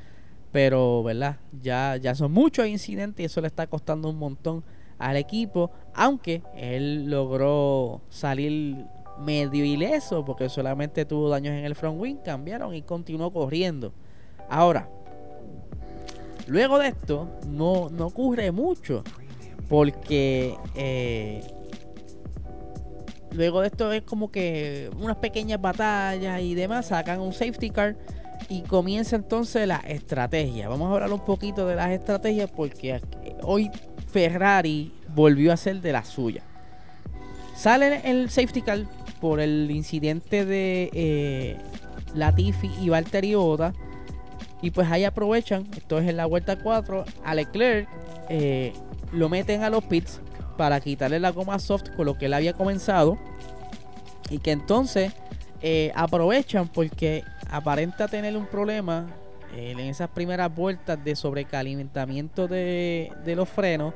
Pero, 0.51 1.05
¿verdad? 1.05 1.37
Ya, 1.63 1.97
ya 1.99 2.17
son 2.17 2.33
muchos 2.33 2.67
incidentes 2.67 3.23
y 3.23 3.27
eso 3.27 3.41
le 3.41 3.47
está 3.47 3.69
costando 3.69 4.11
un 4.11 4.19
montón 4.19 4.65
al 4.99 5.17
equipo. 5.17 5.71
Aunque 5.95 6.43
él 6.57 7.09
logró 7.09 8.01
salir 8.09 8.87
medio 9.21 9.65
ileso 9.65 10.25
porque 10.25 10.49
solamente 10.49 11.05
tuvo 11.05 11.29
daños 11.29 11.55
en 11.55 11.65
el 11.65 11.77
front 11.77 12.01
wing. 12.01 12.17
Cambiaron 12.17 12.75
y 12.75 12.83
continuó 12.83 13.33
corriendo. 13.33 13.93
Ahora, 14.49 14.89
Luego 16.51 16.81
de 16.81 16.89
esto, 16.89 17.29
no, 17.47 17.83
ocurre 18.01 18.51
mucho. 18.51 19.05
Porque 19.69 20.57
eh, 20.75 21.45
luego 23.31 23.61
de 23.61 23.69
esto 23.69 23.93
es 23.93 24.03
como 24.03 24.33
que 24.33 24.91
unas 25.01 25.19
pequeñas 25.19 25.61
batallas 25.61 26.41
y 26.43 26.57
demás. 26.57 26.87
Sacan 26.87 27.21
un 27.21 27.33
safety 27.33 27.71
car. 27.71 27.97
Y 28.49 28.63
comienza 28.63 29.15
entonces 29.15 29.69
la 29.69 29.77
estrategia. 29.77 30.69
Vamos 30.69 30.91
a 30.91 30.95
hablar 30.95 31.13
un 31.13 31.25
poquito 31.25 31.69
de 31.69 31.77
las 31.77 31.91
estrategias 31.93 32.51
porque 32.51 33.01
hoy 33.43 33.71
Ferrari 34.11 34.93
volvió 35.15 35.53
a 35.53 35.57
ser 35.57 35.81
de 35.81 35.93
la 35.93 36.05
suya. 36.05 36.43
Sale 37.55 38.01
el 38.11 38.29
safety 38.29 38.63
car 38.63 38.87
por 39.21 39.39
el 39.39 39.71
incidente 39.71 40.45
de 40.45 40.91
eh, 40.95 41.57
Latifi 42.17 42.73
y 42.81 42.89
Valtteri 42.89 43.37
Oda 43.37 43.73
y 44.63 44.71
pues 44.71 44.91
ahí 44.91 45.05
aprovechan, 45.05 45.67
esto 45.77 45.99
es 45.99 46.09
en 46.09 46.17
la 46.17 46.27
vuelta 46.27 46.57
4, 46.57 47.05
a 47.25 47.35
Leclerc 47.35 47.89
eh, 48.29 48.73
lo 49.13 49.29
meten 49.29 49.63
a 49.63 49.71
los 49.71 49.85
pits 49.85 50.21
para 50.57 50.81
quitarle 50.81 51.19
la 51.19 51.31
goma 51.31 51.59
soft 51.59 51.91
con 51.97 52.07
lo 52.07 52.19
que 52.19 52.27
él 52.27 52.35
había 52.35 52.53
comenzado. 52.53 53.19
Y 54.29 54.39
que 54.39 54.53
entonces 54.53 55.13
eh, 55.63 55.91
aprovechan 55.95 56.69
porque 56.69 57.25
aparenta 57.51 58.07
tener 58.07 58.37
un 58.37 58.47
problema 58.47 59.07
eh, 59.55 59.73
en 59.73 59.81
esas 59.81 60.11
primeras 60.11 60.55
vueltas 60.55 61.03
de 61.03 61.17
sobrecalentamiento 61.17 62.47
de, 62.47 63.11
de 63.25 63.37
los 63.37 63.49
frenos 63.49 63.95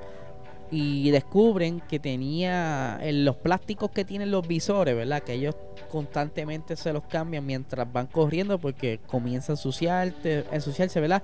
y 0.71 1.11
descubren 1.11 1.81
que 1.81 2.01
tenía 2.01 2.99
en 3.01 3.25
los 3.25 3.37
plásticos 3.37 3.91
que 3.91 4.05
tienen 4.05 4.31
los 4.31 4.49
visores, 4.49 4.97
¿verdad? 4.97 5.23
Que 5.23 5.35
ellos 5.35 5.55
constantemente 5.95 6.75
se 6.75 6.93
los 6.93 7.05
cambian 7.05 7.47
mientras 7.47 7.91
van 7.93 8.09
corriendo 8.09 8.59
porque 8.59 8.99
comienza 9.07 9.53
a 9.53 9.55
ensuciarse, 9.55 10.45
ensuciarse 10.51 10.99
¿verdad? 10.99 11.23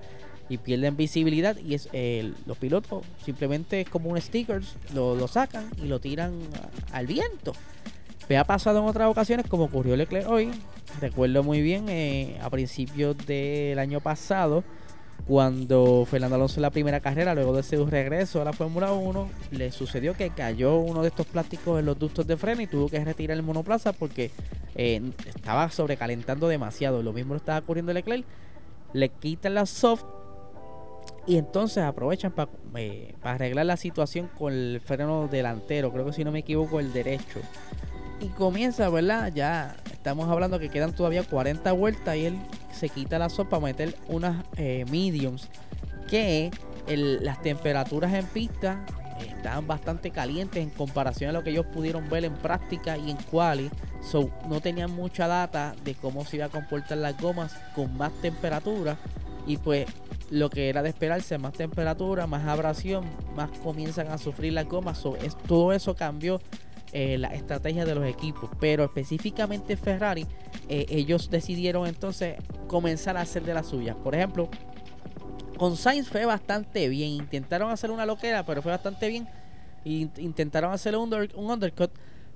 Y 0.49 0.59
pierden 0.59 0.97
visibilidad 0.97 1.57
y 1.57 1.75
es 1.75 1.89
los 2.47 2.57
pilotos 2.57 3.05
simplemente 3.25 3.85
como 3.85 4.11
un 4.11 4.21
sticker 4.21 4.63
lo, 4.95 5.17
lo 5.17 5.27
sacan 5.27 5.69
y 5.83 5.87
lo 5.87 5.99
tiran 5.99 6.39
al 6.93 7.09
viento. 7.09 7.53
Me 8.29 8.39
ha 8.39 8.45
pasado 8.45 8.79
en 8.79 8.85
otras 8.85 9.09
ocasiones 9.09 9.47
como 9.49 9.65
ocurrió 9.65 9.97
Leclerc 9.97 10.31
hoy. 10.31 10.53
Recuerdo 11.01 11.43
muy 11.43 11.63
bien 11.63 11.89
eh, 11.89 12.39
a 12.41 12.49
principios 12.49 13.17
del 13.27 13.77
año 13.81 13.99
pasado 13.99 14.63
cuando 15.31 16.05
Fernando 16.11 16.35
Alonso 16.35 16.57
en 16.57 16.63
la 16.63 16.71
primera 16.71 16.99
carrera, 16.99 17.37
luego 17.37 17.55
de 17.55 17.63
su 17.63 17.87
regreso 17.87 18.43
a 18.43 18.45
la 18.45 18.53
Fórmula 18.53 18.93
1, 18.93 19.29
le 19.53 19.71
sucedió 19.71 20.15
que 20.15 20.31
cayó 20.31 20.79
uno 20.79 21.03
de 21.03 21.09
estos 21.09 21.25
plásticos 21.25 21.79
en 21.79 21.87
los 21.87 21.97
ductos 21.97 22.27
de 22.27 22.37
freno 22.37 22.63
y 22.63 22.67
tuvo 22.67 22.89
que 22.89 23.05
retirar 23.05 23.37
el 23.37 23.45
monoplaza 23.45 23.93
porque 23.93 24.33
eh, 24.75 25.01
estaba 25.25 25.71
sobrecalentando 25.71 26.49
demasiado. 26.49 27.05
Lo 27.05 27.13
mismo 27.13 27.35
lo 27.35 27.39
estaba 27.39 27.61
ocurriendo 27.61 27.93
Leclerc. 27.93 28.25
Le 28.93 29.09
quitan 29.09 29.55
la 29.55 29.67
soft 29.67 30.03
y 31.29 31.37
entonces 31.37 31.85
aprovechan 31.85 32.33
para 32.33 32.51
eh, 32.75 33.15
arreglar 33.23 33.67
la 33.67 33.77
situación 33.77 34.29
con 34.37 34.53
el 34.53 34.81
freno 34.85 35.29
delantero. 35.29 35.93
Creo 35.93 36.07
que 36.07 36.13
si 36.13 36.25
no 36.25 36.33
me 36.33 36.41
equivoco, 36.41 36.81
el 36.81 36.93
derecho. 36.93 37.39
Y 38.21 38.29
comienza, 38.29 38.89
¿verdad? 38.91 39.33
Ya 39.35 39.77
estamos 39.91 40.29
hablando 40.29 40.59
que 40.59 40.69
quedan 40.69 40.95
todavía 40.95 41.23
40 41.23 41.73
vueltas 41.73 42.17
y 42.17 42.27
él 42.27 42.39
se 42.73 42.91
quita 42.91 43.19
la 43.19 43.31
sopa 43.31 43.51
para 43.51 43.63
meter 43.63 43.97
unas 44.09 44.45
eh, 44.57 44.85
mediums 44.91 45.49
que 46.09 46.51
las 46.87 47.41
temperaturas 47.41 48.13
en 48.15 48.27
pista 48.27 48.85
estaban 49.27 49.67
bastante 49.67 50.11
calientes 50.11 50.63
en 50.63 50.71
comparación 50.71 51.31
a 51.31 51.33
lo 51.33 51.43
que 51.43 51.51
ellos 51.51 51.67
pudieron 51.67 52.09
ver 52.09 52.25
en 52.25 52.35
práctica 52.35 52.99
y 52.99 53.11
en 53.11 53.17
quali. 53.17 53.71
So, 54.03 54.31
no 54.49 54.61
tenían 54.61 54.91
mucha 54.91 55.27
data 55.27 55.75
de 55.85 55.95
cómo 55.95 56.25
se 56.25 56.37
iba 56.37 56.47
a 56.47 56.49
comportar 56.49 56.99
las 56.99 57.21
gomas 57.21 57.55
con 57.75 57.97
más 57.97 58.13
temperatura. 58.21 58.97
Y 59.47 59.57
pues 59.57 59.87
lo 60.31 60.51
que 60.51 60.69
era 60.69 60.83
de 60.83 60.91
esperarse, 60.91 61.39
más 61.39 61.55
temperatura, 61.55 62.27
más 62.27 62.47
abrasión, 62.47 63.05
más 63.35 63.51
comienzan 63.63 64.09
a 64.09 64.19
sufrir 64.19 64.53
las 64.53 64.67
gomas. 64.67 65.03
es, 65.23 65.37
todo 65.47 65.73
eso 65.73 65.95
cambió 65.95 66.41
eh, 66.93 67.19
la 67.19 67.29
estrategia 67.29 67.85
de 67.85 67.95
los 67.95 68.05
equipos. 68.05 68.51
Pero 68.59 68.85
específicamente 68.85 69.77
Ferrari, 69.77 70.27
eh, 70.69 70.87
ellos 70.89 71.31
decidieron 71.31 71.87
entonces 71.87 72.37
comenzar 72.67 73.17
a 73.17 73.21
hacer 73.21 73.45
de 73.45 73.55
las 73.55 73.67
suyas. 73.67 73.97
Por 73.97 74.15
ejemplo, 74.15 74.49
con 75.57 75.77
Sainz 75.77 76.09
fue 76.09 76.25
bastante 76.25 76.89
bien. 76.89 77.11
Intentaron 77.11 77.71
hacer 77.71 77.91
una 77.91 78.07
loquera, 78.07 78.45
pero 78.45 78.63
fue 78.63 78.73
bastante 78.73 79.09
bien. 79.09 79.29
Intentaron 79.85 80.73
hacer 80.73 80.97
un, 80.97 81.13
undercut, 81.37 81.91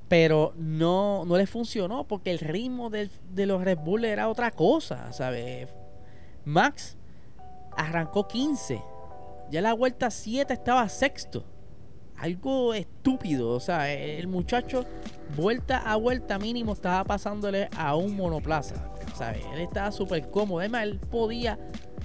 pero 0.08 0.54
no, 0.56 1.24
no 1.24 1.36
les 1.36 1.50
funcionó 1.50 2.04
porque 2.04 2.30
el 2.30 2.38
ritmo 2.38 2.90
de, 2.90 3.10
los 3.34 3.62
Red 3.62 3.78
Bull 3.78 4.04
era 4.04 4.28
otra 4.28 4.50
cosa, 4.50 5.12
¿sabes? 5.12 5.68
Max 6.44 6.96
arrancó 7.76 8.28
15. 8.28 8.80
Ya 9.50 9.60
la 9.60 9.74
vuelta 9.74 10.10
7 10.10 10.52
estaba 10.52 10.88
sexto 10.88 11.44
algo 12.16 12.74
estúpido. 12.74 13.50
O 13.50 13.60
sea, 13.60 13.92
el 13.92 14.26
muchacho 14.28 14.84
vuelta 15.36 15.78
a 15.78 15.96
vuelta 15.96 16.38
mínimo 16.38 16.72
estaba 16.72 17.04
pasándole 17.04 17.68
a 17.76 17.96
un 17.96 18.16
monoplaza. 18.16 18.90
¿sabes? 19.14 19.44
Él 19.52 19.60
estaba 19.60 19.92
súper 19.92 20.30
cómodo. 20.30 20.60
Además, 20.60 20.84
él 20.84 21.00
podía 21.10 21.58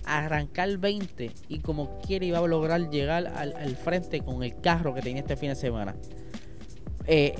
arrancar 0.05 0.77
20 0.77 1.31
y 1.49 1.59
como 1.59 1.99
quiere 1.99 2.27
iba 2.27 2.39
a 2.39 2.47
lograr 2.47 2.89
llegar 2.89 3.27
al, 3.27 3.53
al 3.55 3.75
frente 3.75 4.21
con 4.21 4.43
el 4.43 4.59
carro 4.59 4.93
que 4.93 5.01
tenía 5.01 5.21
este 5.21 5.35
fin 5.35 5.49
de 5.49 5.55
semana. 5.55 5.95
Eh, 7.07 7.35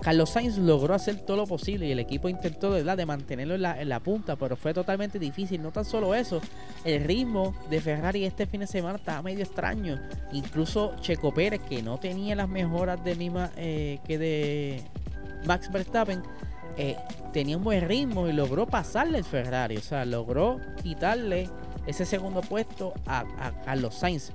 Carlos 0.00 0.30
Sainz 0.30 0.58
logró 0.58 0.94
hacer 0.94 1.16
todo 1.20 1.36
lo 1.38 1.46
posible 1.46 1.86
y 1.86 1.92
el 1.92 1.98
equipo 1.98 2.28
intentó 2.28 2.72
de, 2.72 2.84
de 2.84 3.06
mantenerlo 3.06 3.54
en 3.54 3.88
la, 3.88 4.00
punta, 4.00 4.36
pero 4.36 4.56
fue 4.56 4.72
totalmente 4.72 5.18
difícil. 5.18 5.62
No 5.62 5.72
tan 5.72 5.84
solo 5.84 6.14
eso, 6.14 6.40
el 6.84 7.04
ritmo 7.04 7.54
de 7.68 7.80
Ferrari 7.80 8.24
este 8.24 8.46
fin 8.46 8.60
de 8.60 8.66
semana 8.66 8.98
estaba 8.98 9.22
medio 9.22 9.42
extraño. 9.42 10.00
Incluso 10.32 10.94
Checo 11.00 11.32
Pérez, 11.32 11.60
que 11.68 11.82
no 11.82 11.98
tenía 11.98 12.36
las 12.36 12.48
mejoras 12.48 13.02
de 13.02 13.14
misma 13.16 13.50
eh, 13.56 13.98
que 14.06 14.18
de 14.18 14.82
Max 15.46 15.70
Verstappen, 15.72 16.22
eh, 16.76 16.96
tenía 17.32 17.56
un 17.56 17.64
buen 17.64 17.88
ritmo 17.88 18.28
y 18.28 18.32
logró 18.32 18.66
pasarle 18.66 19.18
el 19.18 19.24
Ferrari. 19.24 19.78
O 19.78 19.82
sea, 19.82 20.04
logró 20.04 20.60
quitarle 20.82 21.48
ese 21.86 22.04
segundo 22.04 22.40
puesto 22.40 22.94
a, 23.06 23.24
a 23.40 23.62
Carlos 23.64 23.96
Sainz. 23.96 24.30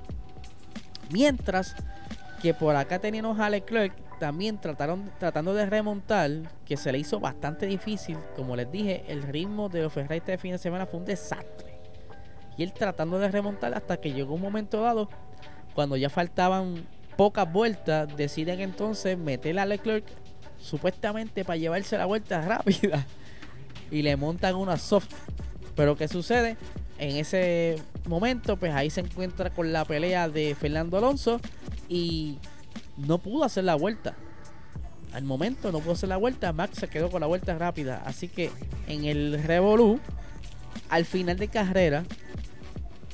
Mientras 1.10 1.74
que 2.42 2.52
por 2.52 2.76
acá 2.76 2.98
teníamos 2.98 3.40
a 3.40 3.48
Leclerc 3.48 3.94
también 4.24 4.56
trataron, 4.56 5.12
tratando 5.18 5.52
de 5.52 5.66
remontar, 5.66 6.30
que 6.64 6.78
se 6.78 6.90
le 6.90 6.96
hizo 6.98 7.20
bastante 7.20 7.66
difícil. 7.66 8.16
Como 8.34 8.56
les 8.56 8.72
dije, 8.72 9.04
el 9.06 9.22
ritmo 9.22 9.68
de 9.68 9.82
los 9.82 9.92
Ferrari 9.92 10.16
este 10.16 10.38
fin 10.38 10.52
de 10.52 10.56
semana 10.56 10.86
fue 10.86 11.00
un 11.00 11.04
desastre. 11.04 11.78
Y 12.56 12.62
él 12.62 12.72
tratando 12.72 13.18
de 13.18 13.28
remontar 13.28 13.74
hasta 13.74 13.98
que 13.98 14.14
llegó 14.14 14.36
un 14.36 14.40
momento 14.40 14.80
dado, 14.80 15.10
cuando 15.74 15.98
ya 15.98 16.08
faltaban 16.08 16.86
pocas 17.18 17.52
vueltas, 17.52 18.16
deciden 18.16 18.60
entonces 18.60 19.18
meter 19.18 19.58
a 19.58 19.66
Leclerc 19.66 20.06
supuestamente 20.58 21.44
para 21.44 21.58
llevarse 21.58 21.98
la 21.98 22.06
vuelta 22.06 22.40
rápida 22.48 23.04
y 23.90 24.00
le 24.00 24.16
montan 24.16 24.54
una 24.54 24.78
soft. 24.78 25.12
Pero 25.76 25.96
¿qué 25.96 26.08
sucede? 26.08 26.56
En 26.96 27.16
ese 27.16 27.76
momento, 28.06 28.56
pues 28.56 28.72
ahí 28.72 28.88
se 28.88 29.00
encuentra 29.00 29.50
con 29.50 29.70
la 29.70 29.84
pelea 29.84 30.30
de 30.30 30.54
Fernando 30.54 30.96
Alonso 30.96 31.42
y 31.90 32.38
no 32.96 33.18
pudo 33.18 33.44
hacer 33.44 33.64
la 33.64 33.74
vuelta. 33.74 34.14
Al 35.12 35.24
momento 35.24 35.70
no 35.70 35.78
pudo 35.78 35.92
hacer 35.92 36.08
la 36.08 36.16
vuelta, 36.16 36.52
Max 36.52 36.78
se 36.78 36.88
quedó 36.88 37.10
con 37.10 37.20
la 37.20 37.26
vuelta 37.26 37.56
rápida. 37.56 38.02
Así 38.04 38.28
que 38.28 38.50
en 38.88 39.04
el 39.04 39.42
Revolu, 39.42 40.00
al 40.88 41.04
final 41.04 41.38
de 41.38 41.48
carrera, 41.48 42.04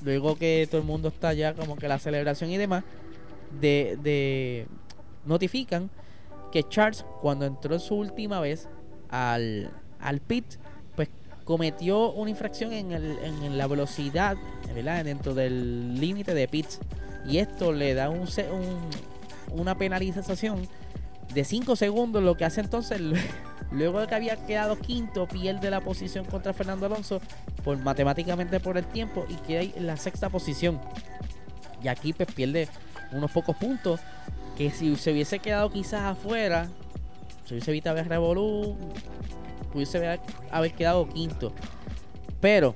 luego 0.03 0.37
que 0.37 0.67
todo 0.71 0.81
el 0.81 0.87
mundo 0.87 1.09
está 1.09 1.33
ya 1.35 1.55
como 1.55 1.77
que 1.77 1.89
la 1.89 1.99
celebración 1.99 2.51
y 2.51 2.57
demás, 2.57 2.85
de, 3.61 3.99
de 4.03 4.67
notifican 5.25 5.91
que 6.53 6.63
Charles 6.69 7.05
cuando 7.21 7.47
entró 7.47 7.79
su 7.79 7.95
última 7.97 8.41
vez 8.41 8.69
al, 9.11 9.71
al 10.01 10.21
pit, 10.21 10.45
pues 10.97 11.09
cometió 11.45 12.13
una 12.13 12.31
infracción 12.31 12.73
en, 12.73 12.93
el, 12.93 13.19
en 13.19 13.59
la 13.59 13.67
velocidad, 13.67 14.37
¿verdad? 14.75 15.05
Dentro 15.05 15.35
del 15.35 16.01
límite 16.01 16.35
de 16.35 16.49
pits. 16.49 16.81
Y 17.27 17.39
esto 17.39 17.73
le 17.73 17.95
da 17.95 18.09
un, 18.09 18.27
una 19.53 19.77
penalización 19.77 20.69
de 21.35 21.45
5 21.45 21.77
segundos, 21.77 22.23
lo 22.23 22.37
que 22.37 22.45
hace 22.45 22.61
entonces, 22.61 23.01
luego 23.71 24.01
de 24.01 24.07
que 24.07 24.15
había 24.15 24.37
quedado 24.47 24.79
quinto, 24.79 25.29
pierde 25.29 25.71
la 25.71 25.81
posición 25.81 26.25
contra 26.25 26.53
Fernando 26.53 26.87
Alonso, 26.87 27.21
por 27.65 27.79
matemáticamente 27.79 28.61
por 28.61 28.77
el 28.77 28.87
tiempo, 28.87 29.27
y 29.29 29.35
queda 29.37 29.63
en 29.63 29.87
la 29.87 29.97
sexta 29.97 30.29
posición. 30.29 30.81
Y 31.83 31.89
aquí 31.89 32.13
pues 32.13 32.31
pierde 32.33 32.69
unos 33.13 33.31
pocos 33.31 33.57
puntos 33.57 34.01
que 34.57 34.71
si 34.71 34.97
se 34.97 35.13
hubiese 35.13 35.39
quedado 35.39 35.71
quizás 35.71 36.03
afuera, 36.03 36.69
se 37.47 37.55
hubiese 37.55 37.71
evitado 37.71 37.99
el 37.99 38.07
revolú, 38.07 38.77
pudiese 39.73 40.19
haber, 40.51 40.73
quedado 40.73 41.09
quinto. 41.09 41.53
Pero 42.41 42.75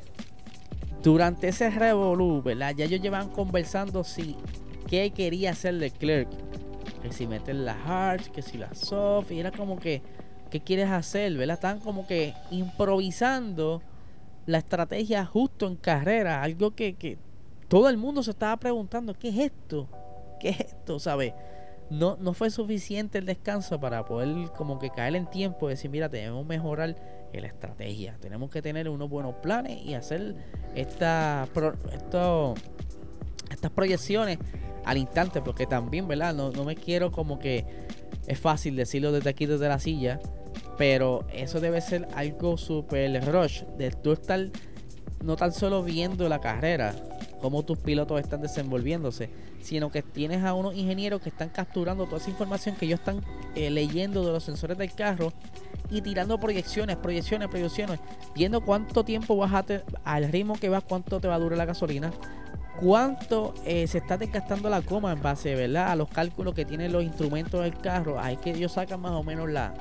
durante 1.03 1.49
ese 1.49 1.71
revolú, 1.71 2.43
¿verdad? 2.43 2.75
Ya 2.75 2.87
ellos 2.87 3.01
llevan 3.01 3.29
conversando 3.29 4.05
si 4.05 4.37
qué 4.89 5.11
quería 5.11 5.51
hacer 5.51 5.75
Leclerc. 5.75 6.29
Que 7.05 7.13
si 7.13 7.27
meter 7.27 7.55
la 7.55 7.77
hard, 7.85 8.33
que 8.33 8.43
si 8.43 8.59
la 8.59 8.75
soft, 8.75 9.31
y 9.31 9.39
era 9.39 9.53
como 9.53 9.79
que, 9.79 10.03
¿qué 10.51 10.61
quieres 10.61 10.91
hacer? 10.91 11.37
¿Verdad? 11.37 11.55
Estaban 11.55 11.81
como 11.81 12.07
que 12.07 12.35
improvisando 12.51 13.81
la 14.47 14.59
estrategia 14.59 15.25
justo 15.25 15.67
en 15.67 15.77
carrera, 15.77 16.43
algo 16.43 16.75
que, 16.75 16.95
que 16.95 17.19
todo 17.69 17.89
el 17.89 17.99
mundo 17.99 18.23
se 18.23 18.33
estaba 18.33 18.57
preguntando, 18.57 19.15
¿qué 19.15 19.29
es 19.29 19.39
esto? 19.39 19.89
¿Qué 20.41 20.49
es 20.49 20.61
esto? 20.61 20.99
¿Sabes? 20.99 21.35
no, 21.91 22.17
no 22.21 22.33
fue 22.33 22.51
suficiente 22.51 23.19
el 23.19 23.27
descanso 23.27 23.79
para 23.79 24.05
poder 24.05 24.51
como 24.57 24.79
que 24.79 24.91
caer 24.91 25.17
en 25.17 25.27
tiempo 25.27 25.69
y 25.69 25.71
decir, 25.71 25.91
mira, 25.91 26.09
tenemos 26.09 26.43
que 26.43 26.49
mejorar 26.49 26.97
la 27.33 27.47
estrategia, 27.49 28.17
tenemos 28.21 28.51
que 28.51 28.63
tener 28.63 28.89
unos 28.89 29.11
buenos 29.11 29.35
planes 29.37 29.85
y 29.85 29.95
hacer 29.95 30.37
esta, 30.77 31.49
esto, 31.93 32.55
estas 33.51 33.71
proyecciones 33.73 34.39
al 34.85 34.99
instante, 34.99 35.41
porque 35.41 35.67
también, 35.67 36.07
¿verdad? 36.09 36.35
No, 36.35 36.51
no 36.51 36.65
me 36.65 36.77
quiero 36.77 37.11
como 37.11 37.39
que 37.39 37.65
es 38.27 38.39
fácil 38.39 38.77
decirlo 38.77 39.13
desde 39.13 39.31
aquí, 39.31 39.47
desde 39.47 39.69
la 39.69 39.79
silla, 39.79 40.21
pero 40.77 41.27
eso 41.33 41.61
debe 41.61 41.81
ser 41.81 42.09
algo 42.15 42.57
súper 42.57 43.25
rush, 43.25 43.63
de 43.79 43.91
tú 43.91 44.13
estar 44.13 44.51
no 45.23 45.37
tan 45.37 45.53
solo 45.53 45.83
viendo 45.83 46.29
la 46.29 46.41
carrera, 46.41 46.95
cómo 47.41 47.63
tus 47.63 47.79
pilotos 47.79 48.21
están 48.21 48.43
desenvolviéndose, 48.43 49.31
sino 49.63 49.91
que 49.91 50.03
tienes 50.03 50.45
a 50.45 50.55
unos 50.55 50.75
ingenieros 50.75 51.23
que 51.23 51.31
están 51.31 51.49
capturando 51.49 52.05
toda 52.05 52.19
esa 52.19 52.31
información 52.31 52.77
que 52.77 52.87
ellos 52.87 53.01
están 53.01 53.23
eh, 53.55 53.71
leyendo 53.71 54.25
de 54.25 54.33
los 54.33 54.45
sensores 54.45 54.77
del 54.77 54.93
carro 54.93 55.33
y 55.91 56.03
tirando 56.03 56.39
proyecciones, 56.39 56.97
proyecciones, 56.97 57.49
proyecciones, 57.49 58.01
viendo 58.35 58.61
cuánto 58.63 59.05
tiempo 59.05 59.37
vas 59.37 59.53
a 59.53 59.65
al 60.05 60.31
ritmo 60.31 60.55
que 60.55 60.69
vas, 60.69 60.85
cuánto 60.85 61.21
te 61.21 61.29
va 61.29 61.37
a 61.37 61.39
durar 61.39 61.57
la 61.57 61.65
gasolina, 61.65 62.13
cuánto 62.81 63.55
eh, 63.65 63.87
se 63.87 63.99
está 63.99 64.19
desgastando 64.19 64.69
la 64.69 64.83
coma 64.83 65.13
en 65.13 65.23
base 65.23 65.55
¿verdad? 65.55 65.91
a 65.91 65.97
los 65.97 66.09
cálculos 66.09 66.55
que 66.55 66.65
tienen 66.65 66.93
los 66.93 67.03
instrumentos 67.03 67.63
del 67.63 67.79
carro. 67.79 68.21
Ahí 68.21 68.37
que 68.37 68.51
ellos 68.51 68.73
sacan 68.73 69.01
más 69.01 69.13
o 69.13 69.23
menos 69.23 69.49
la, 69.51 69.75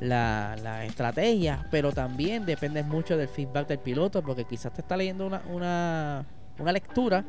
la, 0.00 0.56
la, 0.62 0.84
estrategia, 0.84 1.66
pero 1.70 1.92
también 1.92 2.44
depende 2.44 2.82
mucho 2.82 3.16
del 3.16 3.28
feedback 3.28 3.68
del 3.68 3.78
piloto, 3.78 4.22
porque 4.22 4.44
quizás 4.44 4.72
te 4.72 4.80
está 4.80 4.96
leyendo 4.96 5.26
una, 5.26 5.42
una 5.50 6.26
una 6.58 6.72
lectura, 6.72 7.24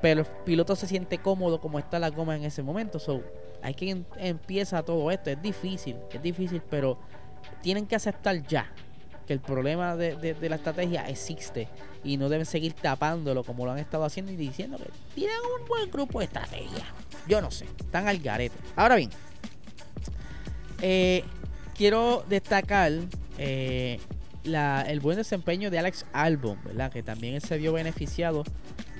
pero 0.00 0.20
el 0.20 0.26
piloto 0.44 0.76
se 0.76 0.86
siente 0.86 1.18
cómodo 1.18 1.60
como 1.60 1.78
está 1.78 1.98
la 1.98 2.10
goma 2.10 2.36
en 2.36 2.44
ese 2.44 2.62
momento. 2.62 2.98
So, 2.98 3.22
hay 3.62 3.74
que 3.74 4.04
empieza 4.16 4.82
todo 4.82 5.10
esto. 5.10 5.30
Es 5.30 5.40
difícil, 5.40 5.96
es 6.12 6.22
difícil, 6.22 6.62
pero 6.70 6.98
tienen 7.62 7.86
que 7.86 7.96
aceptar 7.96 8.42
ya 8.46 8.72
que 9.30 9.34
el 9.34 9.40
problema 9.40 9.94
de, 9.94 10.36
la 10.40 10.56
estrategia 10.56 11.08
existe 11.08 11.68
y 12.02 12.16
no 12.16 12.28
deben 12.28 12.44
seguir 12.44 12.72
tapándolo 12.72 13.44
como 13.44 13.64
lo 13.64 13.70
han 13.70 13.78
estado 13.78 14.02
haciendo 14.02 14.32
y 14.32 14.36
diciendo 14.36 14.76
que 14.76 14.90
tienen 15.14 15.36
un 15.60 15.68
buen 15.68 15.88
grupo 15.88 16.18
de 16.18 16.24
estrategia. 16.24 16.84
Yo 17.28 17.40
no 17.40 17.52
sé, 17.52 17.66
están 17.78 18.08
al 18.08 18.18
garete. 18.18 18.56
Ahora 18.74 18.96
bien, 18.96 19.10
eh, 20.82 21.22
quiero 21.76 22.24
destacar 22.28 22.90
eh, 23.38 24.00
el 24.42 24.98
buen 24.98 25.16
desempeño 25.16 25.70
de 25.70 25.78
Alex 25.78 26.06
Albon, 26.12 26.58
¿verdad? 26.64 26.90
Que 26.90 27.04
también 27.04 27.40
se 27.40 27.56
vio 27.56 27.72
beneficiado 27.72 28.42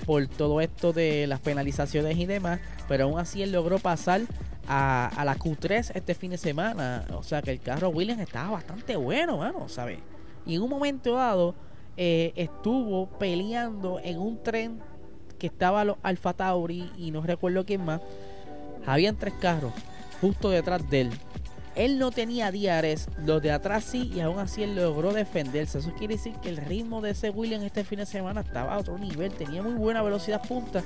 por 0.06 0.28
todo 0.28 0.60
esto 0.60 0.92
de 0.92 1.26
las 1.26 1.40
penalizaciones 1.40 2.16
y 2.18 2.26
demás, 2.26 2.60
pero 2.86 3.06
aún 3.06 3.18
así 3.18 3.42
él 3.42 3.50
logró 3.50 3.80
pasar 3.80 4.20
a, 4.68 5.24
la 5.24 5.36
Q3 5.36 5.90
este 5.92 6.14
fin 6.14 6.30
de 6.30 6.38
semana. 6.38 7.04
O 7.14 7.24
sea 7.24 7.42
que 7.42 7.50
el 7.50 7.60
carro 7.60 7.88
Williams 7.88 8.22
estaba 8.22 8.50
bastante 8.50 8.94
bueno, 8.94 9.38
mano, 9.38 9.68
¿sabes? 9.68 9.98
Y 10.46 10.56
en 10.56 10.62
un 10.62 10.70
momento 10.70 11.14
dado 11.14 11.54
eh, 11.96 12.32
estuvo 12.36 13.08
peleando 13.18 14.00
en 14.02 14.18
un 14.18 14.42
tren 14.42 14.80
que 15.38 15.48
estaba 15.48 15.84
los 15.84 15.96
Alfa 16.02 16.32
Tauri 16.34 16.90
y 16.96 17.10
no 17.10 17.22
recuerdo 17.22 17.64
quién 17.64 17.84
más. 17.84 18.00
Habían 18.86 19.16
tres 19.16 19.34
carros 19.40 19.72
justo 20.20 20.50
detrás 20.50 20.88
de 20.88 21.02
él. 21.02 21.10
Él 21.76 21.98
no 21.98 22.10
tenía 22.10 22.50
diares, 22.50 23.08
los 23.24 23.40
de 23.40 23.52
atrás 23.52 23.84
sí, 23.84 24.10
y 24.14 24.20
aún 24.20 24.38
así 24.38 24.62
él 24.62 24.74
logró 24.74 25.12
defenderse. 25.12 25.78
Eso 25.78 25.92
quiere 25.92 26.14
decir 26.16 26.34
que 26.42 26.48
el 26.48 26.56
ritmo 26.56 27.00
de 27.00 27.10
ese 27.10 27.30
William 27.30 27.62
este 27.62 27.84
fin 27.84 28.00
de 28.00 28.06
semana 28.06 28.40
estaba 28.40 28.74
a 28.74 28.78
otro 28.78 28.98
nivel, 28.98 29.32
tenía 29.32 29.62
muy 29.62 29.74
buena 29.74 30.02
velocidad 30.02 30.42
punta. 30.46 30.82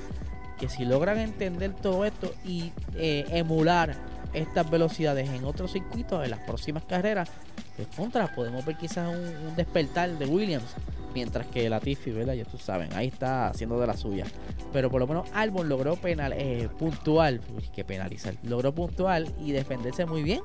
Que 0.59 0.69
si 0.69 0.85
logran 0.85 1.19
entender 1.19 1.75
todo 1.75 2.05
esto 2.05 2.33
y 2.45 2.71
eh, 2.95 3.25
emular 3.31 3.97
estas 4.35 4.71
velocidades 4.71 5.29
en 5.31 5.45
otros 5.45 5.73
circuitos, 5.73 6.23
en 6.23 6.31
las 6.31 6.41
próximas 6.41 6.85
carreras, 6.85 7.31
pues 7.77 7.89
contra, 7.97 8.35
podemos 8.35 8.65
ver 8.65 8.77
quizás 8.77 9.15
un, 9.15 9.57
despertar 9.57 10.11
de 10.19 10.27
Williams. 10.27 10.75
Mientras 11.15 11.47
que 11.47 11.71
Latifi, 11.71 12.11
¿verdad? 12.11 12.35
Ya 12.35 12.45
tú 12.45 12.59
saben, 12.59 12.93
ahí 12.95 13.07
está 13.07 13.47
haciendo 13.47 13.79
de 13.79 13.87
la 13.87 13.97
suya. 13.97 14.25
Pero 14.73 14.91
por 14.91 15.01
lo 15.01 15.07
menos 15.07 15.29
Albon 15.33 15.69
logró 15.69 15.95
penal, 15.95 16.33
eh, 16.33 16.69
puntual, 16.77 17.41
uy, 17.57 17.69
que 17.73 17.85
penalizar, 17.85 18.35
logró 18.43 18.75
puntual 18.75 19.33
y 19.41 19.53
defenderse 19.53 20.07
muy 20.07 20.25
bien 20.25 20.41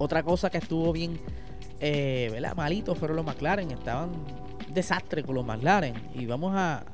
otra 0.00 0.22
cosa 0.22 0.48
que 0.48 0.56
estuvo 0.56 0.92
bien, 0.94 1.20
eh, 1.78 2.30
¿verdad? 2.32 2.56
Malito 2.56 2.94
fueron 2.94 3.18
los 3.18 3.26
McLaren. 3.26 3.70
Estaban 3.70 4.10
desastre 4.72 5.22
con 5.22 5.34
los 5.34 5.44
McLaren. 5.44 5.94
Y 6.14 6.24
vamos 6.24 6.54
a, 6.56 6.84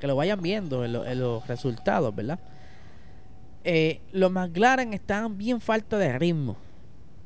que 0.00 0.06
lo 0.06 0.16
vayan 0.16 0.40
viendo 0.40 0.82
en, 0.82 1.18
los 1.20 1.46
resultados, 1.46 2.14
¿verdad? 2.14 2.38
Eh, 3.64 4.00
los 4.12 4.32
McLaren 4.32 4.94
estaban 4.94 5.36
bien 5.36 5.60
falta 5.60 5.98
de 5.98 6.18
ritmo. 6.18 6.56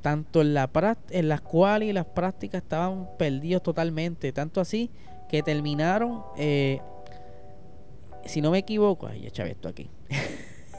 Tanto 0.03 0.43
en, 0.43 0.55
la 0.55 0.69
en 1.11 1.29
las 1.29 1.41
cuales 1.41 1.89
y 1.89 1.93
las 1.93 2.07
prácticas 2.07 2.63
estaban 2.63 3.09
perdidos 3.19 3.63
totalmente. 3.63 4.33
Tanto 4.33 4.61
así 4.61 4.91
que 5.29 5.43
terminaron, 5.43 6.23
eh, 6.37 6.81
si 8.27 8.41
no 8.41 8.51
me 8.51 8.59
equivoco, 8.59 9.07
ay, 9.07 9.31
ya 9.33 9.45
esto 9.45 9.69
aquí. 9.69 9.89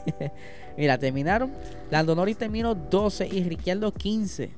Mira, 0.76 0.98
terminaron. 0.98 1.52
Lando 1.90 2.14
Norris 2.14 2.36
terminó 2.36 2.74
12 2.74 3.26
y 3.26 3.42
Ricciardo 3.44 3.92
15. 3.92 4.50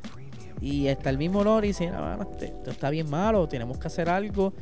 Y 0.60 0.86
está 0.88 1.10
el 1.10 1.18
mismo 1.18 1.44
Norris 1.44 1.78
dice, 1.78 1.92
este, 2.20 2.46
esto 2.46 2.70
está 2.70 2.90
bien 2.90 3.08
malo, 3.08 3.46
tenemos 3.46 3.78
que 3.78 3.86
hacer 3.86 4.08
algo. 4.08 4.52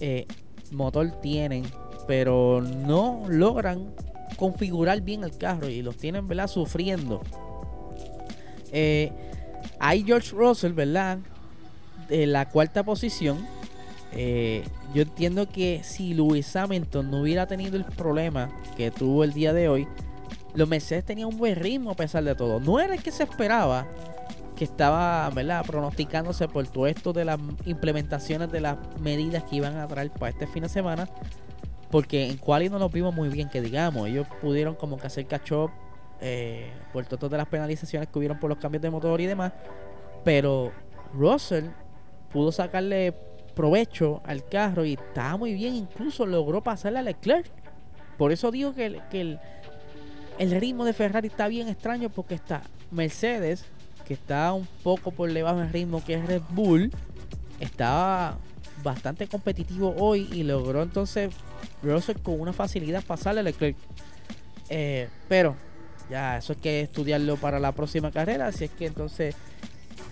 Eh, 0.00 0.26
motor 0.70 1.10
tienen, 1.20 1.64
pero 2.06 2.60
no 2.60 3.24
logran 3.28 3.94
configurar 4.36 5.00
bien 5.00 5.24
el 5.24 5.36
carro 5.36 5.68
y 5.68 5.82
los 5.82 5.96
tienen, 5.96 6.28
¿verdad? 6.28 6.46
Sufriendo. 6.46 7.22
Eh, 8.72 9.10
hay 9.80 10.04
George 10.04 10.34
Russell, 10.34 10.72
¿verdad? 10.72 11.18
De 12.08 12.26
la 12.26 12.48
cuarta 12.48 12.82
posición. 12.82 13.46
Eh, 14.12 14.64
yo 14.94 15.02
entiendo 15.02 15.48
que 15.48 15.82
si 15.84 16.14
Lewis 16.14 16.54
Hamilton 16.56 17.10
no 17.10 17.20
hubiera 17.20 17.46
tenido 17.46 17.76
el 17.76 17.84
problema 17.84 18.50
que 18.76 18.90
tuvo 18.90 19.24
el 19.24 19.32
día 19.32 19.52
de 19.52 19.68
hoy, 19.68 19.86
los 20.54 20.68
Mercedes 20.68 21.04
tenían 21.04 21.28
un 21.28 21.38
buen 21.38 21.56
ritmo 21.56 21.90
a 21.90 21.94
pesar 21.94 22.24
de 22.24 22.34
todo. 22.34 22.60
No 22.60 22.80
era 22.80 22.94
el 22.94 23.02
que 23.02 23.12
se 23.12 23.22
esperaba, 23.22 23.86
que 24.56 24.64
estaba, 24.64 25.28
¿verdad?, 25.30 25.64
pronosticándose 25.64 26.48
por 26.48 26.66
todo 26.66 26.86
esto 26.86 27.12
de 27.12 27.24
las 27.24 27.38
implementaciones 27.66 28.50
de 28.50 28.60
las 28.60 28.76
medidas 29.00 29.44
que 29.44 29.56
iban 29.56 29.76
a 29.76 29.86
traer 29.86 30.10
para 30.10 30.30
este 30.30 30.46
fin 30.46 30.62
de 30.62 30.68
semana. 30.68 31.08
Porque 31.90 32.28
en 32.28 32.36
Quali 32.36 32.68
no 32.68 32.78
nos 32.78 32.92
vimos 32.92 33.14
muy 33.14 33.28
bien, 33.28 33.48
que 33.48 33.60
digamos, 33.60 34.08
ellos 34.08 34.26
pudieron 34.40 34.74
como 34.74 34.98
que 34.98 35.06
hacer 35.06 35.26
catch 35.26 35.52
eh, 36.20 36.72
por 36.92 37.06
todas 37.06 37.38
las 37.38 37.48
penalizaciones 37.48 38.08
que 38.08 38.18
hubieron 38.18 38.38
por 38.38 38.50
los 38.50 38.58
cambios 38.58 38.82
de 38.82 38.90
motor 38.90 39.20
y 39.20 39.26
demás. 39.26 39.52
Pero 40.24 40.72
Russell 41.14 41.66
pudo 42.32 42.52
sacarle 42.52 43.14
provecho 43.54 44.20
al 44.24 44.44
carro 44.44 44.84
y 44.84 44.94
estaba 44.94 45.36
muy 45.36 45.54
bien, 45.54 45.74
incluso 45.74 46.26
logró 46.26 46.62
pasarle 46.62 47.00
a 47.00 47.02
Leclerc. 47.02 47.50
Por 48.16 48.32
eso 48.32 48.50
digo 48.50 48.74
que, 48.74 48.86
el, 48.86 49.02
que 49.10 49.38
el, 50.38 50.50
ritmo 50.60 50.84
de 50.84 50.92
Ferrari 50.92 51.28
está 51.28 51.48
bien 51.48 51.68
extraño 51.68 52.08
porque 52.08 52.34
está 52.34 52.62
Mercedes, 52.90 53.64
que 54.06 54.14
está 54.14 54.52
un 54.52 54.66
poco 54.82 55.10
por 55.10 55.32
debajo 55.32 55.58
del 55.58 55.70
ritmo 55.70 56.04
que 56.04 56.14
es 56.14 56.26
Red 56.26 56.42
Bull, 56.50 56.90
estaba 57.60 58.38
bastante 58.82 59.26
competitivo 59.26 59.94
hoy 59.98 60.28
y 60.32 60.44
logró 60.44 60.82
entonces 60.82 61.34
Russell 61.82 62.18
con 62.18 62.40
una 62.40 62.52
facilidad 62.52 63.04
pasarle 63.04 63.40
a 63.40 63.44
Leclerc. 63.44 63.76
Eh, 64.70 65.08
pero 65.28 65.56
ya 66.10 66.38
eso 66.38 66.52
hay 66.52 66.58
que 66.58 66.80
estudiarlo 66.82 67.36
para 67.36 67.58
la 67.58 67.72
próxima 67.72 68.10
carrera, 68.10 68.46
así 68.46 68.64
es 68.64 68.70
que 68.70 68.86
entonces 68.86 69.34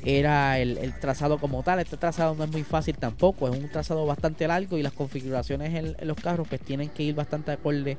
era 0.05 0.59
el, 0.59 0.95
trazado 1.01 1.39
como 1.39 1.63
tal. 1.63 1.81
Este 1.81 1.97
trazado 1.97 2.35
no 2.35 2.45
es 2.45 2.51
muy 2.51 2.65
fácil 2.65 2.97
tampoco, 2.97 3.49
es 3.49 3.59
un 3.59 3.69
trazado 3.69 4.07
bastante 4.07 4.47
largo 4.47 4.79
y 4.79 4.83
las 4.83 4.93
configuraciones 4.93 5.75
en, 5.75 6.07
los 6.07 6.17
carros 6.17 6.47
pues 6.49 6.61
tienen 6.61 6.91
que 6.91 7.03
ir 7.03 7.15
bastante 7.15 7.53
acorde 7.53 7.99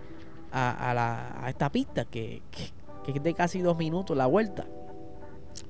a, 0.51 1.43
a, 1.43 1.49
esta 1.49 1.71
pista 1.71 2.05
que, 2.05 2.41
que, 2.51 3.11
es 3.13 3.23
de 3.23 3.33
casi 3.33 3.59
dos 3.59 3.77
minutos 3.77 4.15
la 4.15 4.25
vuelta. 4.25 4.65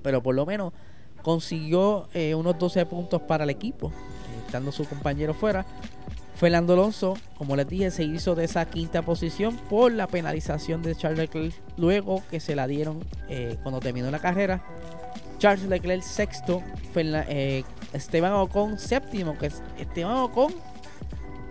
Pero 0.04 0.22
por 0.22 0.36
lo 0.36 0.46
menos 0.46 0.74
consiguió 1.22 2.08
eh, 2.13 2.36
unos 2.36 2.58
12 2.58 2.86
puntos 2.86 3.22
para 3.22 3.44
el 3.44 3.50
equipo, 3.50 3.92
estando 4.46 4.72
su 4.72 4.86
compañero 4.86 5.34
fuera. 5.34 5.66
Fernando 6.38 6.73
Alonso, 6.73 7.15
como 7.36 7.56
les 7.56 7.67
dije, 7.67 7.89
se 7.89 8.04
hizo 8.04 8.36
de 8.36 8.45
esa 8.45 8.69
quinta 8.69 9.02
posición 9.02 9.56
por 9.56 9.91
la 9.91 10.06
penalización 10.06 10.84
de 10.84 10.95
Charles 10.95 11.17
Leclerc 11.17 11.56
luego 11.78 12.21
que 12.30 12.39
se 12.39 12.56
la 12.56 12.67
dieron 12.67 13.04
eh, 13.28 13.58
cuando 13.63 13.80
terminó 13.80 14.12
la 14.12 14.19
carrera. 14.19 14.63
Charles 15.39 15.67
Leclerc 15.67 16.04
sexto, 16.04 16.62
Esteban 17.91 18.34
Ocon 18.34 18.78
séptimo, 18.78 19.36
que 19.36 19.52
Esteban 19.80 20.17
Ocon 20.17 20.54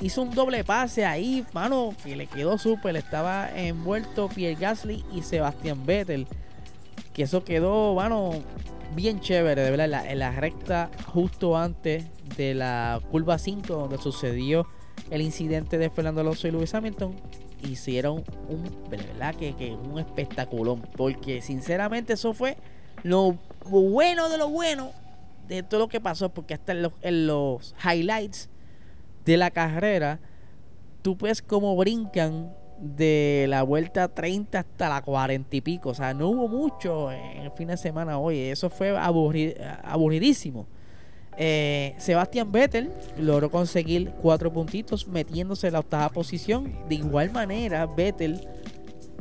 hizo 0.01 0.23
un 0.23 0.31
doble 0.31 0.63
pase 0.63 1.05
ahí, 1.05 1.45
mano, 1.53 1.93
que 2.05 2.15
le 2.15 2.29
quedó 2.29 2.57
súper. 2.57 2.95
Estaba 2.95 3.51
envuelto 3.57 4.29
Pierre 4.29 4.55
Gasly 4.55 5.05
y 5.13 5.23
Sebastián 5.23 5.85
Vettel. 5.85 6.29
Que 7.13 7.25
eso 7.25 7.43
quedó, 7.43 7.95
mano, 7.95 8.31
bien 8.95 9.19
chévere, 9.19 9.63
de 9.63 9.71
verdad, 9.73 10.07
en 10.07 10.19
la, 10.21 10.31
recta 10.31 10.91
justo 11.07 11.57
antes 11.57 12.05
de 12.37 12.55
la 12.55 13.01
curva 13.11 13.39
5, 13.39 13.75
donde 13.75 13.99
sucedió 13.99 14.67
el 15.11 15.23
incidente 15.23 15.79
de 15.79 15.91
Fernando 15.91 16.21
Alonso 16.21 16.49
y 16.49 16.51
Lewis 16.51 16.75
Hamilton. 16.75 17.15
Hicieron 17.63 18.25
un, 18.49 18.91
¿verdad? 18.91 19.35
Que, 19.35 19.55
que 19.55 19.73
un 19.73 19.99
espectaculón, 19.99 20.83
porque 20.97 21.41
sinceramente 21.43 22.13
eso 22.13 22.35
fue 22.35 22.57
lo 23.03 23.39
bueno 23.65 24.29
de 24.29 24.39
lo 24.39 24.49
bueno 24.49 24.93
de 25.49 25.63
todo 25.63 25.81
lo 25.81 25.89
que 25.89 26.01
pasó, 26.01 26.29
porque 26.29 26.55
hasta 26.55 26.73
en 26.73 26.83
los, 26.83 26.93
en 27.03 27.27
los 27.27 27.75
highlights 27.83 28.49
de 29.25 29.37
la 29.37 29.51
carrera, 29.51 30.21
tú 31.03 31.17
ves 31.17 31.43
cómo 31.43 31.77
brincan 31.77 32.53
de 32.79 33.47
la 33.49 33.63
vuelta 33.63 34.09
30 34.09 34.59
hasta 34.59 34.89
la 34.89 35.03
40 35.03 35.57
y 35.57 35.61
pico. 35.61 35.91
O 35.91 35.95
sea, 35.95 36.15
no 36.15 36.29
hubo 36.29 36.49
mucho 36.49 37.11
en 37.11 37.43
el 37.43 37.51
fin 37.53 37.69
de 37.69 37.77
semana 37.77 38.19
hoy. 38.19 38.39
Eso 38.39 38.71
fue 38.71 38.97
aburridísimo. 38.97 40.67
Eh, 41.39 41.95
Sebastián 41.99 42.51
Vettel 42.51 42.93
logró 43.19 43.51
conseguir 43.51 44.11
cuatro 44.23 44.53
puntitos 44.53 45.07
metiéndose 45.07 45.67
en 45.67 45.75
la 45.75 45.81
octava 45.81 46.09
posición. 46.09 46.73
De 46.89 46.97
igual 46.97 47.31
manera, 47.31 47.87
Vettel 47.87 48.41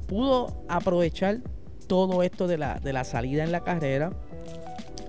pudo 0.08 0.63
aprovechar 0.67 1.39
todo 1.88 2.23
esto 2.23 2.47
de 2.47 2.58
la, 2.58 2.80
de 2.80 2.93
la 2.93 3.04
salida 3.04 3.43
en 3.43 3.51
la 3.51 3.62
carrera, 3.62 4.12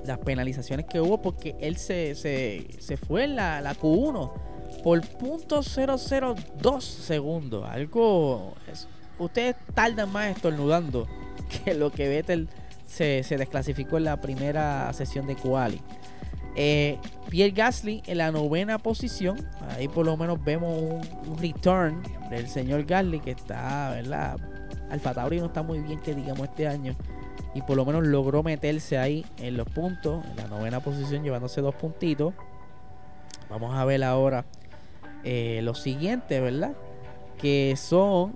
las 0.05 0.19
penalizaciones 0.19 0.87
que 0.87 1.01
hubo, 1.01 1.23
porque 1.23 1.57
él 1.61 1.77
se, 1.77 2.14
se, 2.14 2.97
fue 2.97 3.25
en 3.25 3.37
la, 3.37 3.61
la 3.61 3.75
Q1 3.75 4.33
por 4.83 5.01
.002 5.01 6.81
segundos. 6.81 7.69
Algo. 7.69 8.55
ustedes 9.19 9.57
tardan 9.75 10.11
más 10.12 10.37
estornudando 10.37 11.07
que 11.64 11.75
lo 11.75 11.90
que 11.90 12.09
Vettel 12.09 12.49
se, 12.87 13.23
desclasificó 13.29 13.97
en 13.97 14.05
la 14.05 14.21
primera 14.21 14.92
sesión 14.92 15.27
de 15.27 15.37
Quali. 15.37 15.81
Eh, 16.57 16.99
Pierre 17.29 17.53
Gasly 17.53 18.03
en 18.07 18.19
la 18.19 18.33
novena 18.33 18.79
posición. 18.79 19.47
Ahí 19.69 19.88
por 19.88 20.07
lo 20.07 20.16
menos 20.16 20.42
vemos 20.42 20.81
un, 20.81 21.38
return 21.38 22.03
del 22.31 22.49
señor 22.49 22.85
Gasly 22.85 23.21
que 23.21 23.33
está, 23.33 23.90
¿verdad? 23.90 24.38
Alfa 24.90 25.12
Tauri 25.12 25.38
no 25.38 25.47
está 25.47 25.62
muy 25.62 25.81
bien 25.81 26.01
que 26.01 26.14
digamos 26.14 26.49
este 26.49 26.66
año. 26.66 26.97
Y 27.55 27.62
por 27.62 27.77
lo 27.77 27.85
menos 27.85 28.07
logró 28.07 28.42
meterse 28.42 28.99
ahí 28.99 29.25
en 29.38 29.57
los 29.57 29.69
puntos. 29.69 30.25
En 30.31 30.37
la 30.37 30.47
novena 30.47 30.81
posición 30.81 31.23
llevándose 31.23 31.61
dos 31.61 31.75
puntitos. 31.75 32.35
Vamos 33.49 33.75
a 33.77 33.85
ver 33.85 34.03
ahora 34.03 34.45
eh, 35.25 35.61
lo 35.62 35.75
siguiente, 35.75 36.40
¿verdad? 36.40 36.73
Que 37.38 37.75
son. 37.77 38.35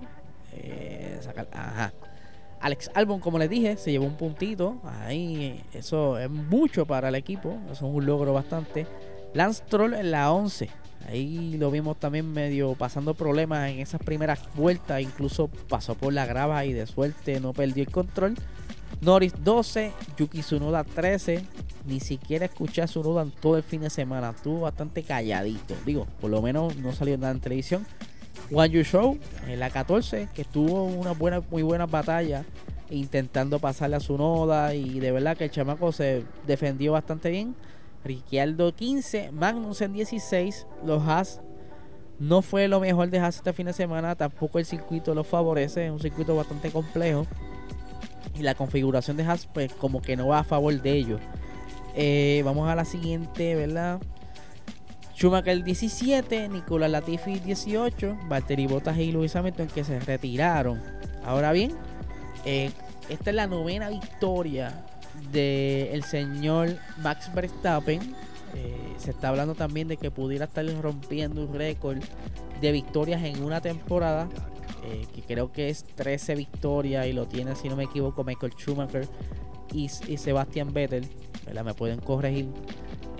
Eh, 0.53 1.19
ajá. 1.51 1.93
Alex 2.61 2.91
Albon, 2.93 3.19
como 3.19 3.39
les 3.39 3.49
dije, 3.49 3.75
se 3.77 3.91
llevó 3.91 4.05
un 4.05 4.17
puntito. 4.17 4.77
Ahí, 4.83 5.63
eso 5.73 6.19
es 6.19 6.29
mucho 6.29 6.85
para 6.85 7.09
el 7.09 7.15
equipo. 7.15 7.57
Eso 7.71 7.87
es 7.87 7.95
un 7.95 8.05
logro 8.05 8.33
bastante. 8.33 8.85
Lance 9.33 9.63
Troll 9.67 9.95
en 9.95 10.11
la 10.11 10.31
11. 10.31 10.69
Ahí 11.07 11.57
lo 11.57 11.71
vimos 11.71 11.99
también 11.99 12.31
medio 12.31 12.75
pasando 12.75 13.15
problemas 13.15 13.71
en 13.71 13.79
esas 13.79 14.01
primeras 14.01 14.41
vueltas. 14.55 15.01
Incluso 15.01 15.47
pasó 15.67 15.95
por 15.95 16.13
la 16.13 16.25
grava 16.25 16.63
y 16.65 16.73
de 16.73 16.85
suerte 16.85 17.39
no 17.39 17.53
perdió 17.53 17.83
el 17.83 17.91
control. 17.91 18.35
Norris 19.01 19.33
12, 19.43 19.91
Yuki 20.17 20.41
Tsunoda 20.41 20.83
13. 20.83 21.43
Ni 21.87 21.99
siquiera 21.99 22.45
escuché 22.45 22.83
a 22.83 22.85
Tsunoda 22.85 23.23
en 23.23 23.31
todo 23.31 23.57
el 23.57 23.63
fin 23.63 23.81
de 23.81 23.89
semana. 23.89 24.29
Estuvo 24.29 24.61
bastante 24.61 25.01
calladito. 25.01 25.73
Digo, 25.83 26.05
por 26.19 26.29
lo 26.29 26.43
menos 26.43 26.77
no 26.77 26.93
salió 26.93 27.17
nada 27.17 27.33
en 27.33 27.39
televisión. 27.39 27.87
One 28.53 28.69
You 28.69 28.83
Show 28.83 29.17
en 29.47 29.59
la 29.59 29.69
14, 29.69 30.29
que 30.33 30.43
tuvo 30.43 30.83
una 30.83 31.11
buena, 31.11 31.41
muy 31.49 31.63
buena 31.63 31.85
batalla 31.85 32.43
intentando 32.89 33.59
pasarle 33.59 33.95
a 33.95 33.99
Tsunoda. 33.99 34.75
Y 34.75 34.99
de 34.99 35.11
verdad 35.11 35.37
que 35.37 35.45
el 35.45 35.51
chamaco 35.51 35.91
se 35.91 36.23
defendió 36.45 36.93
bastante 36.93 37.29
bien. 37.29 37.55
Ricciardo 38.03 38.73
15, 38.73 39.31
Magnussen 39.31 39.93
16. 39.93 40.67
Los 40.85 41.03
Haas 41.03 41.41
no 42.19 42.41
fue 42.41 42.67
lo 42.67 42.79
mejor 42.79 43.09
de 43.09 43.19
Haas 43.19 43.37
este 43.37 43.53
fin 43.53 43.67
de 43.67 43.73
semana. 43.73 44.15
Tampoco 44.15 44.59
el 44.59 44.65
circuito 44.65 45.15
lo 45.15 45.23
favorece. 45.23 45.85
Es 45.85 45.91
un 45.91 45.99
circuito 45.99 46.35
bastante 46.35 46.71
complejo 46.71 47.25
y 48.35 48.43
la 48.43 48.55
configuración 48.55 49.17
de 49.17 49.23
Haas 49.23 49.47
pues 49.47 49.73
como 49.73 50.01
que 50.01 50.15
no 50.15 50.27
va 50.27 50.39
a 50.39 50.43
favor 50.43 50.79
de 50.79 50.91
ellos. 50.91 51.21
Eh, 51.95 52.41
vamos 52.45 52.69
a 52.69 52.75
la 52.75 52.85
siguiente, 52.85 53.55
¿verdad? 53.55 53.99
Schumacher 55.21 55.63
17, 55.63 56.49
Nicolás 56.49 56.89
Latifi 56.89 57.37
18, 57.37 58.17
Valtteri 58.27 58.65
Bottas 58.65 58.97
y 58.97 59.11
Luis 59.11 59.35
Hamilton 59.35 59.67
que 59.67 59.83
se 59.83 59.99
retiraron. 59.99 60.81
Ahora 61.23 61.51
bien, 61.51 61.73
eh, 62.43 62.71
esta 63.07 63.29
es 63.29 63.35
la 63.35 63.45
novena 63.45 63.89
victoria 63.89 64.83
del 65.31 66.03
señor 66.05 66.75
Max 67.03 67.31
Verstappen. 67.35 68.01
Eh, 68.55 68.95
se 68.97 69.11
está 69.11 69.29
hablando 69.29 69.53
también 69.53 69.87
de 69.87 69.97
que 69.97 70.09
pudiera 70.09 70.45
estar 70.45 70.65
rompiendo 70.81 71.45
un 71.45 71.53
récord 71.53 71.99
de 72.59 72.71
victorias 72.71 73.23
en 73.23 73.43
una 73.43 73.61
temporada 73.61 74.27
eh, 74.83 75.05
que 75.13 75.21
creo 75.21 75.51
que 75.51 75.69
es 75.69 75.83
13 75.83 76.33
victorias 76.33 77.05
y 77.05 77.13
lo 77.13 77.27
tiene, 77.27 77.55
si 77.55 77.69
no 77.69 77.75
me 77.75 77.83
equivoco, 77.83 78.23
Michael 78.23 78.53
Schumacher 78.53 79.07
y, 79.71 79.87
Sebastian 79.87 80.73
Vettel, 80.73 81.07
Me 81.63 81.75
pueden 81.75 81.99
corregir. 81.99 82.47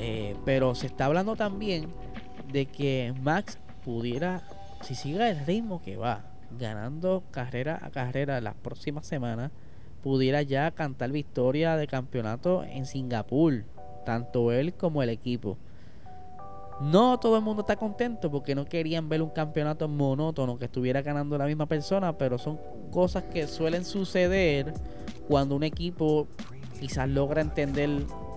Eh, 0.03 0.35
pero 0.45 0.73
se 0.73 0.87
está 0.87 1.05
hablando 1.05 1.35
también 1.35 1.87
de 2.51 2.65
que 2.65 3.13
Max 3.21 3.59
pudiera, 3.85 4.41
si 4.81 4.95
sigue 4.95 5.29
el 5.29 5.45
ritmo 5.45 5.79
que 5.83 5.95
va, 5.95 6.23
ganando 6.59 7.21
carrera 7.29 7.79
a 7.83 7.91
carrera 7.91 8.41
las 8.41 8.55
próximas 8.55 9.05
semanas, 9.05 9.51
pudiera 10.01 10.41
ya 10.41 10.71
cantar 10.71 11.11
victoria 11.11 11.77
de 11.77 11.85
campeonato 11.85 12.63
en 12.63 12.87
Singapur, 12.87 13.63
tanto 14.03 14.51
él 14.51 14.73
como 14.73 15.03
el 15.03 15.09
equipo. 15.09 15.59
No 16.81 17.19
todo 17.19 17.37
el 17.37 17.43
mundo 17.43 17.61
está 17.61 17.75
contento 17.75 18.31
porque 18.31 18.55
no 18.55 18.65
querían 18.65 19.07
ver 19.07 19.21
un 19.21 19.29
campeonato 19.29 19.87
monótono 19.87 20.57
que 20.57 20.65
estuviera 20.65 21.03
ganando 21.03 21.37
la 21.37 21.45
misma 21.45 21.67
persona, 21.67 22.17
pero 22.17 22.39
son 22.39 22.59
cosas 22.89 23.25
que 23.25 23.45
suelen 23.45 23.85
suceder 23.85 24.73
cuando 25.27 25.55
un 25.55 25.61
equipo 25.63 26.27
quizás 26.79 27.07
logra 27.07 27.41
entender 27.41 27.87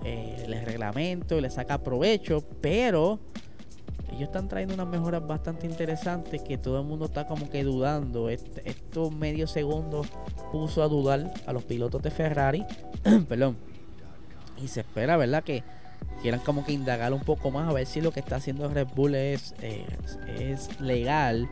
eh, 0.04 0.44
el 0.44 0.64
reglamento 0.64 1.36
y 1.36 1.40
le 1.40 1.50
saca 1.50 1.78
provecho, 1.78 2.44
pero 2.60 3.18
ellos 4.10 4.28
están 4.28 4.48
trayendo 4.48 4.74
unas 4.74 4.86
mejoras 4.86 5.26
bastante 5.26 5.66
interesantes 5.66 6.40
que 6.42 6.56
todo 6.56 6.80
el 6.80 6.86
mundo 6.86 7.06
está 7.06 7.26
como 7.26 7.50
que 7.50 7.64
dudando. 7.64 8.28
estos 8.28 9.12
medios 9.12 9.50
segundos 9.50 10.06
puso 10.52 10.82
a 10.82 10.88
dudar 10.88 11.32
a 11.46 11.52
los 11.52 11.64
pilotos 11.64 12.00
de 12.02 12.10
Ferrari, 12.10 12.64
perdón, 13.28 13.56
y 14.62 14.68
se 14.68 14.80
espera, 14.80 15.16
¿verdad? 15.16 15.42
Que 15.42 15.64
quieran 16.22 16.40
como 16.40 16.64
que 16.64 16.72
indagar 16.72 17.12
un 17.12 17.20
poco 17.20 17.50
más 17.50 17.68
a 17.68 17.72
ver 17.72 17.86
si 17.86 18.00
lo 18.00 18.12
que 18.12 18.20
está 18.20 18.36
haciendo 18.36 18.68
Red 18.68 18.88
Bull 18.94 19.14
es, 19.14 19.54
es, 19.60 20.80
legal. 20.80 21.48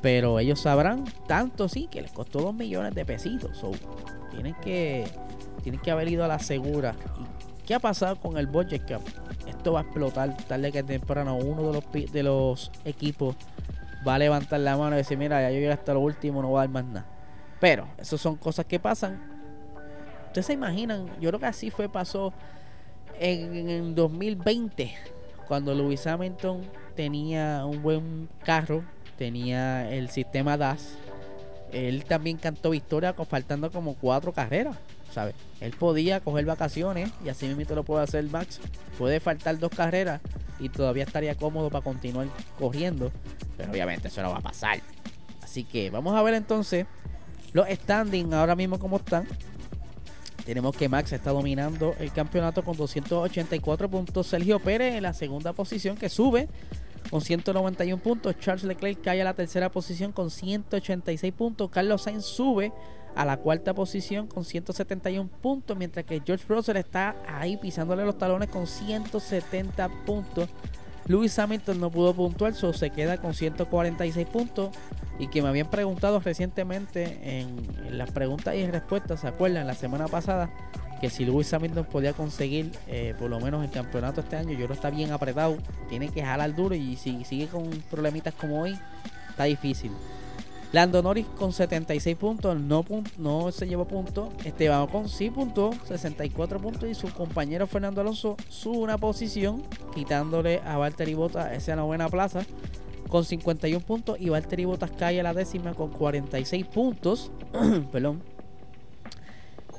Pero 0.00 0.38
ellos 0.38 0.60
sabrán 0.60 1.04
tanto 1.26 1.68
sí 1.68 1.88
que 1.90 2.02
les 2.02 2.12
costó 2.12 2.40
dos 2.40 2.54
millones 2.54 2.94
de 2.94 3.04
pesitos. 3.04 3.64
Tienen 4.30 4.54
que, 4.62 5.06
tienen 5.62 5.80
que 5.80 5.90
haber 5.90 6.08
ido 6.08 6.24
a 6.24 6.28
la 6.28 6.38
segura. 6.38 6.94
¿Y 7.64 7.66
¿Qué 7.66 7.74
ha 7.74 7.78
pasado 7.78 8.16
con 8.16 8.36
el 8.36 8.46
budget 8.46 8.84
cap? 8.84 9.00
Esto 9.46 9.72
va 9.72 9.80
a 9.80 9.82
explotar 9.84 10.36
tarde 10.36 10.70
que 10.70 10.82
temprano. 10.82 11.36
Uno 11.36 11.68
de 11.68 11.72
los, 11.72 12.12
de 12.12 12.22
los 12.22 12.70
equipos 12.84 13.36
va 14.06 14.16
a 14.16 14.18
levantar 14.18 14.60
la 14.60 14.76
mano 14.76 14.96
y 14.96 14.98
decir, 14.98 15.16
mira, 15.16 15.40
ya 15.40 15.48
yo 15.48 15.54
llegué 15.54 15.72
hasta 15.72 15.94
lo 15.94 16.00
último, 16.00 16.42
no 16.42 16.48
voy 16.48 16.58
a 16.58 16.60
dar 16.60 16.68
más 16.68 16.84
nada. 16.84 17.06
Pero, 17.60 17.88
eso 17.96 18.18
son 18.18 18.36
cosas 18.36 18.66
que 18.66 18.78
pasan. 18.78 19.18
Ustedes 20.26 20.44
se 20.44 20.52
imaginan, 20.52 21.06
yo 21.20 21.30
creo 21.30 21.40
que 21.40 21.46
así 21.46 21.70
fue, 21.70 21.88
pasó 21.88 22.34
en, 23.18 23.70
en 23.70 23.94
2020, 23.94 24.94
cuando 25.48 25.74
Lewis 25.74 26.06
Hamilton 26.06 26.60
tenía 26.94 27.64
un 27.64 27.82
buen 27.82 28.28
carro, 28.44 28.84
tenía 29.16 29.90
el 29.90 30.10
sistema 30.10 30.58
DAS. 30.58 30.98
Él 31.72 32.04
también 32.04 32.36
cantó 32.36 32.70
victoria 32.70 33.14
faltando 33.14 33.70
como 33.70 33.94
cuatro 33.94 34.34
carreras, 34.34 34.76
¿sabes? 35.14 35.34
Él 35.60 35.72
podía 35.72 36.20
coger 36.20 36.44
vacaciones 36.44 37.10
y 37.24 37.28
así 37.28 37.46
mismo 37.46 37.74
lo 37.74 37.84
puede 37.84 38.02
hacer 38.02 38.24
Max. 38.24 38.60
Puede 38.98 39.20
faltar 39.20 39.58
dos 39.58 39.70
carreras 39.70 40.20
y 40.58 40.68
todavía 40.68 41.04
estaría 41.04 41.34
cómodo 41.36 41.70
para 41.70 41.84
continuar 41.84 42.26
corriendo. 42.58 43.10
Pero 43.56 43.70
obviamente 43.70 44.08
eso 44.08 44.22
no 44.22 44.30
va 44.30 44.38
a 44.38 44.42
pasar. 44.42 44.80
Así 45.42 45.64
que 45.64 45.90
vamos 45.90 46.14
a 46.14 46.22
ver 46.22 46.34
entonces 46.34 46.86
los 47.52 47.68
standings 47.68 48.32
ahora 48.34 48.56
mismo 48.56 48.78
como 48.78 48.96
están. 48.96 49.26
Tenemos 50.44 50.76
que 50.76 50.88
Max 50.88 51.12
está 51.12 51.30
dominando 51.30 51.94
el 51.98 52.12
campeonato 52.12 52.62
con 52.62 52.76
284 52.76 53.88
puntos. 53.88 54.26
Sergio 54.26 54.58
Pérez 54.58 54.94
en 54.94 55.04
la 55.04 55.14
segunda 55.14 55.54
posición 55.54 55.96
que 55.96 56.08
sube 56.10 56.48
con 57.08 57.20
191 57.20 58.02
puntos. 58.02 58.38
Charles 58.40 58.64
Leclerc 58.64 59.00
cae 59.00 59.22
a 59.22 59.24
la 59.24 59.34
tercera 59.34 59.70
posición 59.70 60.12
con 60.12 60.30
186 60.30 61.32
puntos. 61.32 61.70
Carlos 61.70 62.02
Sainz 62.02 62.24
sube 62.26 62.72
a 63.14 63.24
la 63.24 63.36
cuarta 63.36 63.74
posición 63.74 64.26
con 64.26 64.44
171 64.44 65.28
puntos, 65.40 65.76
mientras 65.76 66.04
que 66.04 66.20
George 66.24 66.44
Russell 66.48 66.76
está 66.76 67.16
ahí 67.28 67.56
pisándole 67.56 68.04
los 68.04 68.18
talones 68.18 68.48
con 68.48 68.66
170 68.66 69.88
puntos. 70.04 70.48
Lewis 71.06 71.38
Hamilton 71.38 71.80
no 71.80 71.90
pudo 71.90 72.14
puntuar, 72.14 72.54
solo 72.54 72.72
se 72.72 72.90
queda 72.90 73.18
con 73.18 73.34
146 73.34 74.26
puntos. 74.26 74.70
Y 75.18 75.28
que 75.28 75.42
me 75.42 75.48
habían 75.48 75.70
preguntado 75.70 76.18
recientemente 76.18 77.38
en, 77.38 77.96
las 77.96 78.10
preguntas 78.10 78.56
y 78.56 78.66
respuestas, 78.66 79.20
¿se 79.20 79.28
acuerdan? 79.28 79.66
La 79.68 79.74
semana 79.74 80.08
pasada, 80.08 80.50
que 81.00 81.08
si 81.08 81.24
Lewis 81.24 81.52
Hamilton 81.54 81.84
podía 81.84 82.14
conseguir 82.14 82.72
eh, 82.88 83.14
por 83.16 83.30
lo 83.30 83.38
menos 83.38 83.64
el 83.64 83.70
campeonato 83.70 84.22
este 84.22 84.34
año, 84.36 84.50
yo 84.50 84.64
creo 84.64 84.72
está 84.72 84.90
bien 84.90 85.12
apretado, 85.12 85.56
tiene 85.88 86.08
que 86.08 86.24
jalar 86.24 86.52
duro 86.56 86.74
y 86.74 86.96
si 86.96 87.24
sigue 87.24 87.46
con 87.46 87.70
problemitas 87.90 88.34
como 88.34 88.62
hoy, 88.62 88.76
está 89.30 89.44
difícil. 89.44 89.92
Lando 90.74 91.00
Norris 91.04 91.26
con 91.38 91.52
76 91.52 92.16
puntos, 92.16 92.58
no, 92.58 92.84
no 93.16 93.52
se 93.52 93.68
llevó 93.68 93.84
puntos. 93.84 94.30
Esteban 94.44 94.88
con 94.88 95.08
sí 95.08 95.30
puntos, 95.30 95.76
64 95.86 96.58
puntos. 96.58 96.90
Y 96.90 96.96
su 96.96 97.12
compañero 97.12 97.68
Fernando 97.68 98.00
Alonso 98.00 98.36
sube 98.48 98.78
una 98.78 98.98
posición, 98.98 99.62
quitándole 99.94 100.62
a 100.66 100.76
Valtteri 100.76 101.14
Bottas 101.14 101.52
esa 101.52 101.76
novena 101.76 102.08
plaza 102.08 102.44
con 103.08 103.24
51 103.24 103.86
puntos. 103.86 104.16
Y 104.18 104.30
Valtteri 104.30 104.64
Bottas 104.64 104.90
cae 104.90 105.20
a 105.20 105.22
la 105.22 105.32
décima 105.32 105.74
con 105.74 105.90
46 105.92 106.66
puntos. 106.66 107.30
Perdón. 107.92 108.20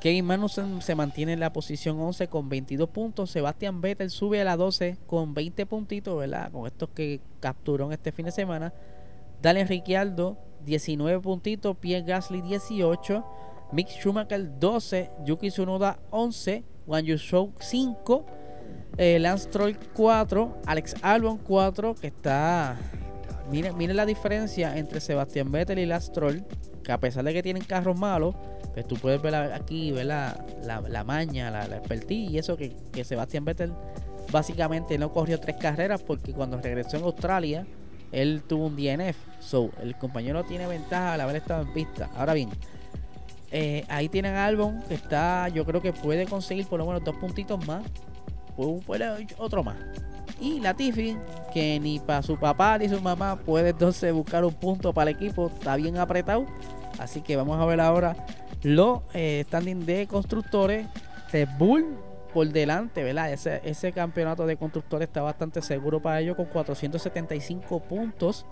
Kevin 0.00 0.24
Magnussen 0.24 0.80
se 0.80 0.94
mantiene 0.94 1.34
en 1.34 1.40
la 1.40 1.52
posición 1.52 2.00
11 2.00 2.28
con 2.28 2.48
22 2.48 2.88
puntos. 2.88 3.30
Sebastián 3.30 3.82
Vettel 3.82 4.08
sube 4.08 4.40
a 4.40 4.44
la 4.44 4.56
12 4.56 4.96
con 5.06 5.34
20 5.34 5.66
puntitos, 5.66 6.18
¿verdad? 6.18 6.50
Con 6.50 6.66
estos 6.66 6.88
que 6.88 7.20
capturó 7.40 7.92
este 7.92 8.12
fin 8.12 8.24
de 8.24 8.32
semana. 8.32 8.72
Dale 9.42 9.62
Ricciardo 9.66 10.45
19 10.66 11.22
puntitos, 11.22 11.76
Pierre 11.78 12.04
Gasly 12.04 12.42
18, 12.42 13.24
Mick 13.72 13.88
Schumacher 13.88 14.58
12, 14.58 15.10
Yuki 15.24 15.48
Tsunoda 15.48 15.98
11, 16.10 16.64
Juan 16.86 17.04
Show 17.04 17.52
5, 17.58 18.26
eh, 18.98 19.18
Lance 19.18 19.48
Troll 19.48 19.76
4, 19.94 20.62
Alex 20.66 20.94
Albon 21.02 21.38
4, 21.38 21.94
que 21.94 22.08
está... 22.08 22.76
Miren, 23.50 23.96
la 23.96 24.04
diferencia 24.04 24.76
entre 24.76 25.00
Sebastián 25.00 25.52
Vettel 25.52 25.78
y 25.78 25.86
Lance 25.86 26.10
Troll, 26.10 26.42
que 26.82 26.90
a 26.90 26.98
pesar 26.98 27.22
de 27.24 27.32
que 27.32 27.44
tienen 27.44 27.62
carros 27.62 27.96
malos, 27.96 28.34
pues 28.74 28.88
tú 28.88 28.96
puedes 28.96 29.22
ver 29.22 29.34
aquí 29.34 29.92
ver 29.92 30.06
la, 30.06 30.44
la, 30.62 31.04
maña, 31.04 31.50
la, 31.52 31.68
la, 31.68 31.76
expertise 31.76 32.30
y 32.32 32.38
eso 32.38 32.56
que, 32.56 32.74
que 32.92 33.04
Sebastián 33.04 33.44
Vettel 33.44 33.72
básicamente 34.32 34.98
no 34.98 35.12
corrió 35.12 35.38
tres 35.38 35.56
carreras 35.56 36.02
porque 36.02 36.32
cuando 36.32 36.60
regresó 36.60 36.96
en 36.96 37.04
Australia 37.04 37.66
él 38.12 38.42
tuvo 38.46 38.66
un 38.66 38.76
DNF. 38.76 39.16
So, 39.40 39.70
el 39.82 39.96
compañero 39.96 40.44
tiene 40.44 40.66
ventaja 40.66 41.14
al 41.14 41.20
haber 41.20 41.36
estado 41.36 41.62
en 41.62 41.72
pista. 41.72 42.10
Ahora 42.16 42.34
bien, 42.34 42.50
eh, 43.50 43.84
ahí 43.88 44.08
tienen 44.08 44.34
a 44.34 44.46
Albon 44.46 44.82
que 44.88 44.94
está, 44.94 45.48
yo 45.48 45.64
creo 45.64 45.80
que 45.80 45.92
puede 45.92 46.26
conseguir 46.26 46.66
por 46.66 46.78
lo 46.78 46.86
menos 46.86 47.04
dos 47.04 47.16
puntitos 47.16 47.64
más. 47.66 47.84
Puede, 48.56 49.26
otro 49.38 49.62
más. 49.62 49.76
Y 50.40 50.60
Latifi, 50.60 51.16
que 51.52 51.78
ni 51.80 51.98
para 51.98 52.22
su 52.22 52.38
papá 52.38 52.78
ni 52.78 52.88
su 52.88 53.00
mamá 53.00 53.36
puede 53.36 53.70
entonces 53.70 54.12
buscar 54.12 54.44
un 54.44 54.54
punto 54.54 54.92
para 54.92 55.10
el 55.10 55.16
equipo. 55.16 55.48
Está 55.48 55.76
bien 55.76 55.98
apretado. 55.98 56.46
Así 56.98 57.20
que 57.20 57.36
vamos 57.36 57.60
a 57.60 57.66
ver 57.66 57.80
ahora 57.80 58.16
los 58.62 59.00
eh, 59.14 59.44
standing 59.46 59.86
de 59.86 60.06
constructores. 60.06 60.86
Red 61.32 61.48
Bull 61.58 62.05
por 62.36 62.46
delante, 62.48 63.02
¿verdad? 63.02 63.32
Ese, 63.32 63.62
ese 63.64 63.92
campeonato 63.92 64.44
de 64.44 64.58
constructores 64.58 65.08
está 65.08 65.22
bastante 65.22 65.62
seguro 65.62 66.02
para 66.02 66.20
ellos 66.20 66.36
con 66.36 66.44
475 66.44 67.80
puntos. 67.80 68.44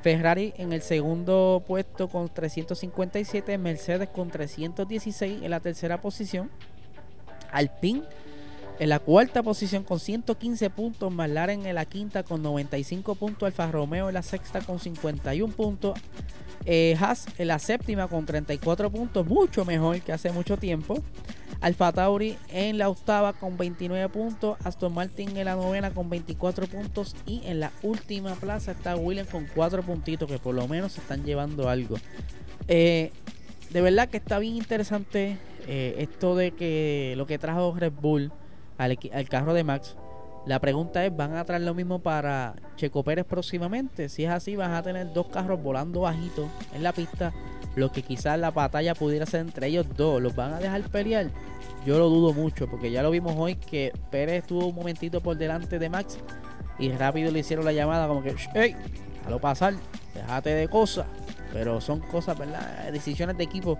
Ferrari 0.00 0.54
en 0.56 0.72
el 0.72 0.80
segundo 0.80 1.62
puesto 1.66 2.08
con 2.08 2.30
357, 2.30 3.58
Mercedes 3.58 4.08
con 4.08 4.30
316 4.30 5.42
en 5.42 5.50
la 5.50 5.60
tercera 5.60 6.00
posición. 6.00 6.50
Alpine 7.52 8.04
en 8.78 8.88
la 8.88 9.00
cuarta 9.00 9.42
posición 9.42 9.84
con 9.84 10.00
115 10.00 10.70
puntos, 10.70 11.12
McLaren 11.12 11.66
en 11.66 11.74
la 11.74 11.84
quinta 11.84 12.22
con 12.22 12.42
95 12.42 13.16
puntos, 13.16 13.48
Alfa 13.48 13.70
Romeo 13.70 14.08
en 14.08 14.14
la 14.14 14.22
sexta 14.22 14.62
con 14.62 14.78
51 14.78 15.52
puntos, 15.52 16.00
eh, 16.64 16.96
Haas 16.98 17.26
en 17.38 17.48
la 17.48 17.58
séptima 17.58 18.08
con 18.08 18.26
34 18.26 18.90
puntos, 18.90 19.26
mucho 19.26 19.64
mejor 19.64 20.00
que 20.00 20.12
hace 20.12 20.32
mucho 20.32 20.56
tiempo. 20.56 21.02
Alfa 21.60 21.92
Tauri 21.92 22.36
en 22.50 22.78
la 22.78 22.88
octava 22.88 23.32
con 23.32 23.56
29 23.56 24.08
puntos. 24.08 24.58
Aston 24.64 24.92
Martin 24.92 25.36
en 25.36 25.44
la 25.44 25.54
novena 25.54 25.90
con 25.90 26.10
24 26.10 26.66
puntos. 26.66 27.16
Y 27.26 27.42
en 27.44 27.60
la 27.60 27.72
última 27.82 28.34
plaza 28.34 28.72
está 28.72 28.96
Williams 28.96 29.30
con 29.30 29.46
4 29.54 29.82
puntitos 29.82 30.28
que 30.30 30.38
por 30.38 30.54
lo 30.54 30.68
menos 30.68 30.92
se 30.92 31.00
están 31.00 31.24
llevando 31.24 31.68
algo. 31.68 31.96
Eh, 32.68 33.10
de 33.70 33.80
verdad 33.80 34.08
que 34.08 34.18
está 34.18 34.38
bien 34.38 34.56
interesante 34.56 35.38
eh, 35.66 35.96
esto 35.98 36.36
de 36.36 36.52
que 36.52 37.14
lo 37.16 37.26
que 37.26 37.38
trajo 37.38 37.74
Red 37.76 37.92
Bull 37.92 38.32
al, 38.78 38.98
carro 39.28 39.54
de 39.54 39.64
Max. 39.64 39.96
La 40.46 40.60
pregunta 40.60 41.04
es, 41.04 41.14
¿van 41.14 41.36
a 41.36 41.44
traer 41.44 41.62
lo 41.62 41.74
mismo 41.74 41.98
para 41.98 42.54
Checo 42.76 43.02
Pérez 43.02 43.26
próximamente? 43.26 44.08
Si 44.08 44.24
es 44.24 44.30
así, 44.30 44.54
van 44.54 44.74
a 44.74 44.82
tener 44.82 45.12
dos 45.12 45.26
carros 45.26 45.60
volando 45.60 46.02
bajitos 46.02 46.48
en 46.72 46.84
la 46.84 46.92
pista 46.92 47.34
lo 47.74 47.92
que 47.92 48.02
quizás 48.02 48.38
la 48.38 48.52
batalla 48.52 48.94
pudiera 48.94 49.26
ser 49.26 49.40
entre 49.40 49.66
ellos 49.66 49.86
dos. 49.96 50.22
¿Los 50.22 50.34
van 50.34 50.54
a 50.54 50.60
dejar 50.60 50.82
pelear? 50.84 51.30
Yo 51.84 51.98
lo 51.98 52.08
dudo 52.08 52.32
mucho, 52.32 52.68
porque 52.68 52.90
ya 52.90 53.02
lo 53.02 53.10
vimos 53.10 53.34
hoy 53.36 53.56
que 53.56 53.92
Pérez 54.10 54.42
estuvo 54.42 54.66
un 54.66 54.74
momentito 54.74 55.20
por 55.20 55.36
delante 55.36 55.78
de 55.78 55.88
Max 55.88 56.18
y 56.78 56.90
rápido 56.90 57.30
le 57.30 57.40
hicieron 57.40 57.64
la 57.64 57.72
llamada 57.72 58.06
como 58.06 58.22
que, 58.22 58.34
hey, 58.54 58.74
déjalo 59.18 59.40
pasar, 59.40 59.74
déjate 60.14 60.50
de 60.50 60.68
cosas. 60.68 61.06
Pero 61.52 61.80
son 61.80 62.00
cosas, 62.00 62.38
¿verdad? 62.38 62.90
Decisiones 62.92 63.36
de 63.36 63.44
equipo 63.44 63.78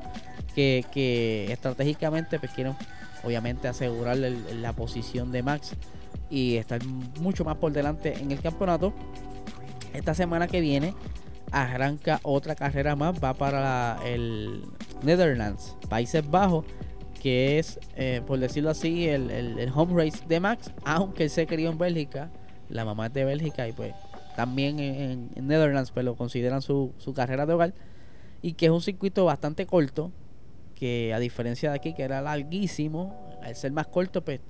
que, 0.54 0.84
que 0.92 1.52
estratégicamente 1.52 2.38
pues 2.38 2.52
quieren 2.52 2.74
obviamente 3.24 3.66
asegurar 3.66 4.16
la 4.16 4.72
posición 4.72 5.32
de 5.32 5.42
Max 5.42 5.74
y 6.30 6.56
estar 6.56 6.84
mucho 7.20 7.44
más 7.44 7.56
por 7.56 7.72
delante 7.72 8.14
en 8.18 8.30
el 8.30 8.40
campeonato. 8.40 8.92
Esta 9.92 10.14
semana 10.14 10.46
que 10.46 10.60
viene 10.60 10.94
arranca 11.52 12.20
otra 12.22 12.54
carrera 12.54 12.96
más, 12.96 13.22
va 13.22 13.34
para 13.34 13.98
el 14.04 14.62
Netherlands, 15.02 15.76
Países 15.88 16.28
Bajos, 16.28 16.64
que 17.22 17.58
es, 17.58 17.78
eh, 17.96 18.22
por 18.26 18.38
decirlo 18.38 18.70
así, 18.70 19.08
el, 19.08 19.72
home 19.74 20.04
race 20.04 20.24
de 20.26 20.40
Max, 20.40 20.72
aunque 20.84 21.24
él 21.24 21.30
se 21.30 21.46
crió 21.46 21.70
en 21.70 21.78
Bélgica, 21.78 22.30
la 22.68 22.84
mamá 22.84 23.06
es 23.06 23.12
de 23.12 23.24
Bélgica 23.24 23.66
y 23.68 23.72
pues 23.72 23.94
también 24.34 24.78
en, 24.80 25.30
Netherlands 25.34 25.92
pues 25.92 26.04
lo 26.04 26.14
consideran 26.14 26.62
su, 26.62 26.92
su 26.98 27.14
carrera 27.14 27.46
de 27.46 27.54
hogar 27.54 27.74
y 28.42 28.52
que 28.52 28.66
es 28.66 28.72
un 28.72 28.82
circuito 28.82 29.24
bastante 29.24 29.66
corto, 29.66 30.12
que 30.74 31.14
a 31.14 31.18
diferencia 31.18 31.70
de 31.70 31.76
aquí 31.76 31.94
que 31.94 32.02
era 32.02 32.20
larguísimo, 32.20 33.38
al 33.42 33.56
ser 33.56 33.72
más 33.72 33.86
corto 33.86 34.22
pues 34.22 34.40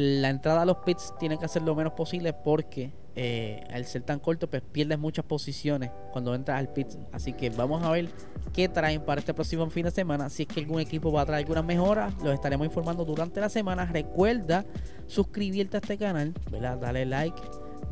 la 0.00 0.28
entrada 0.28 0.62
a 0.62 0.64
los 0.64 0.78
pits 0.78 1.14
tiene 1.18 1.38
que 1.38 1.44
hacer 1.44 1.62
lo 1.62 1.74
menos 1.74 1.92
posible 1.92 2.32
porque 2.32 2.92
eh, 3.16 3.62
al 3.72 3.84
ser 3.84 4.02
tan 4.02 4.18
corto, 4.18 4.50
pues 4.50 4.60
pierdes 4.60 4.98
muchas 4.98 5.24
posiciones 5.24 5.90
cuando 6.12 6.34
entras 6.34 6.58
al 6.58 6.68
pit. 6.72 6.88
Así 7.12 7.32
que 7.32 7.48
vamos 7.50 7.82
a 7.84 7.90
ver 7.90 8.08
qué 8.52 8.68
traen 8.68 9.02
para 9.02 9.20
este 9.20 9.32
próximo 9.32 9.68
fin 9.70 9.84
de 9.84 9.92
semana. 9.92 10.28
Si 10.30 10.42
es 10.42 10.48
que 10.48 10.60
algún 10.60 10.80
equipo 10.80 11.12
va 11.12 11.22
a 11.22 11.26
traer 11.26 11.44
algunas 11.44 11.64
mejoras, 11.64 12.12
los 12.22 12.34
estaremos 12.34 12.66
informando 12.66 13.04
durante 13.04 13.40
la 13.40 13.48
semana. 13.48 13.86
Recuerda 13.86 14.64
suscribirte 15.06 15.76
a 15.76 15.80
este 15.80 15.96
canal, 15.96 16.34
¿verdad? 16.50 16.78
Dale 16.78 17.06
like, 17.06 17.40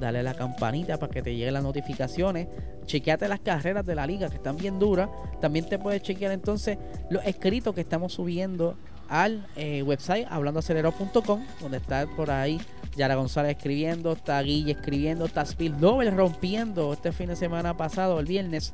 dale 0.01 0.19
a 0.19 0.23
la 0.25 0.35
campanita 0.35 0.99
para 0.99 1.13
que 1.13 1.23
te 1.23 1.37
lleguen 1.37 1.55
las 1.55 1.63
notificaciones. 1.63 2.49
Chequeate 2.87 3.29
las 3.29 3.39
carreras 3.39 3.87
de 3.87 3.95
la 3.95 4.09
liga 4.09 4.29
que 4.29 4.37
están 4.37 4.57
bien 4.57 4.81
duras. 4.81 5.09
También 5.41 5.69
te 5.69 5.79
puedes 5.79 6.03
chequear 6.03 6.33
entonces 6.33 6.79
los 7.11 7.25
escritos 7.25 7.77
que 7.77 7.83
estamos 7.83 8.13
subiendo 8.13 8.77
al 9.13 9.47
eh, 9.57 9.83
website 9.83 10.27
hablandoacelerado.com, 10.31 11.45
donde 11.61 11.77
está 11.77 12.07
por 12.07 12.31
ahí 12.31 12.59
Yara 12.97 13.15
González 13.15 13.57
escribiendo, 13.57 14.13
está 14.13 14.41
Guille 14.41 14.73
escribiendo, 14.73 15.27
está 15.27 15.45
Spill 15.45 15.79
Nobel 15.79 16.17
rompiendo 16.17 16.95
este 16.95 17.13
fin 17.13 17.29
de 17.29 17.37
semana 17.37 17.77
pasado, 17.77 18.19
el 18.19 18.27
viernes. 18.27 18.73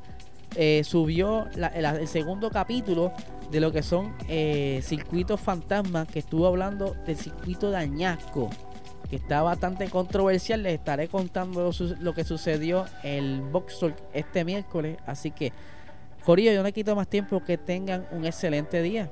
Eh, 0.55 0.81
subió 0.83 1.47
el, 1.75 2.07
segundo 2.07 2.49
capítulo 2.49 3.11
de 3.51 3.59
lo 3.59 3.71
que 3.71 3.83
son 3.83 4.15
eh, 4.29 4.79
circuitos 4.81 5.41
fantasmas, 5.41 6.07
que 6.07 6.19
estuvo 6.19 6.47
hablando 6.47 6.95
del 7.05 7.17
circuito 7.17 7.69
de 7.69 7.77
Añasco, 7.77 8.49
que 9.09 9.17
está 9.17 9.41
bastante 9.41 9.89
controversial. 9.89 10.63
Les 10.63 10.75
estaré 10.75 11.09
contando 11.09 11.71
lo, 11.99 12.13
que 12.13 12.23
sucedió 12.23 12.85
el 13.03 13.41
Box 13.41 13.85
este 14.13 14.45
miércoles. 14.45 14.97
Así 15.05 15.31
que, 15.31 15.51
Corillo, 16.25 16.53
yo 16.53 16.63
no 16.63 16.71
quito 16.71 16.95
más 16.95 17.07
tiempo. 17.07 17.43
Que 17.43 17.57
tengan 17.57 18.07
un 18.11 18.25
excelente 18.25 18.81
día. 18.81 19.11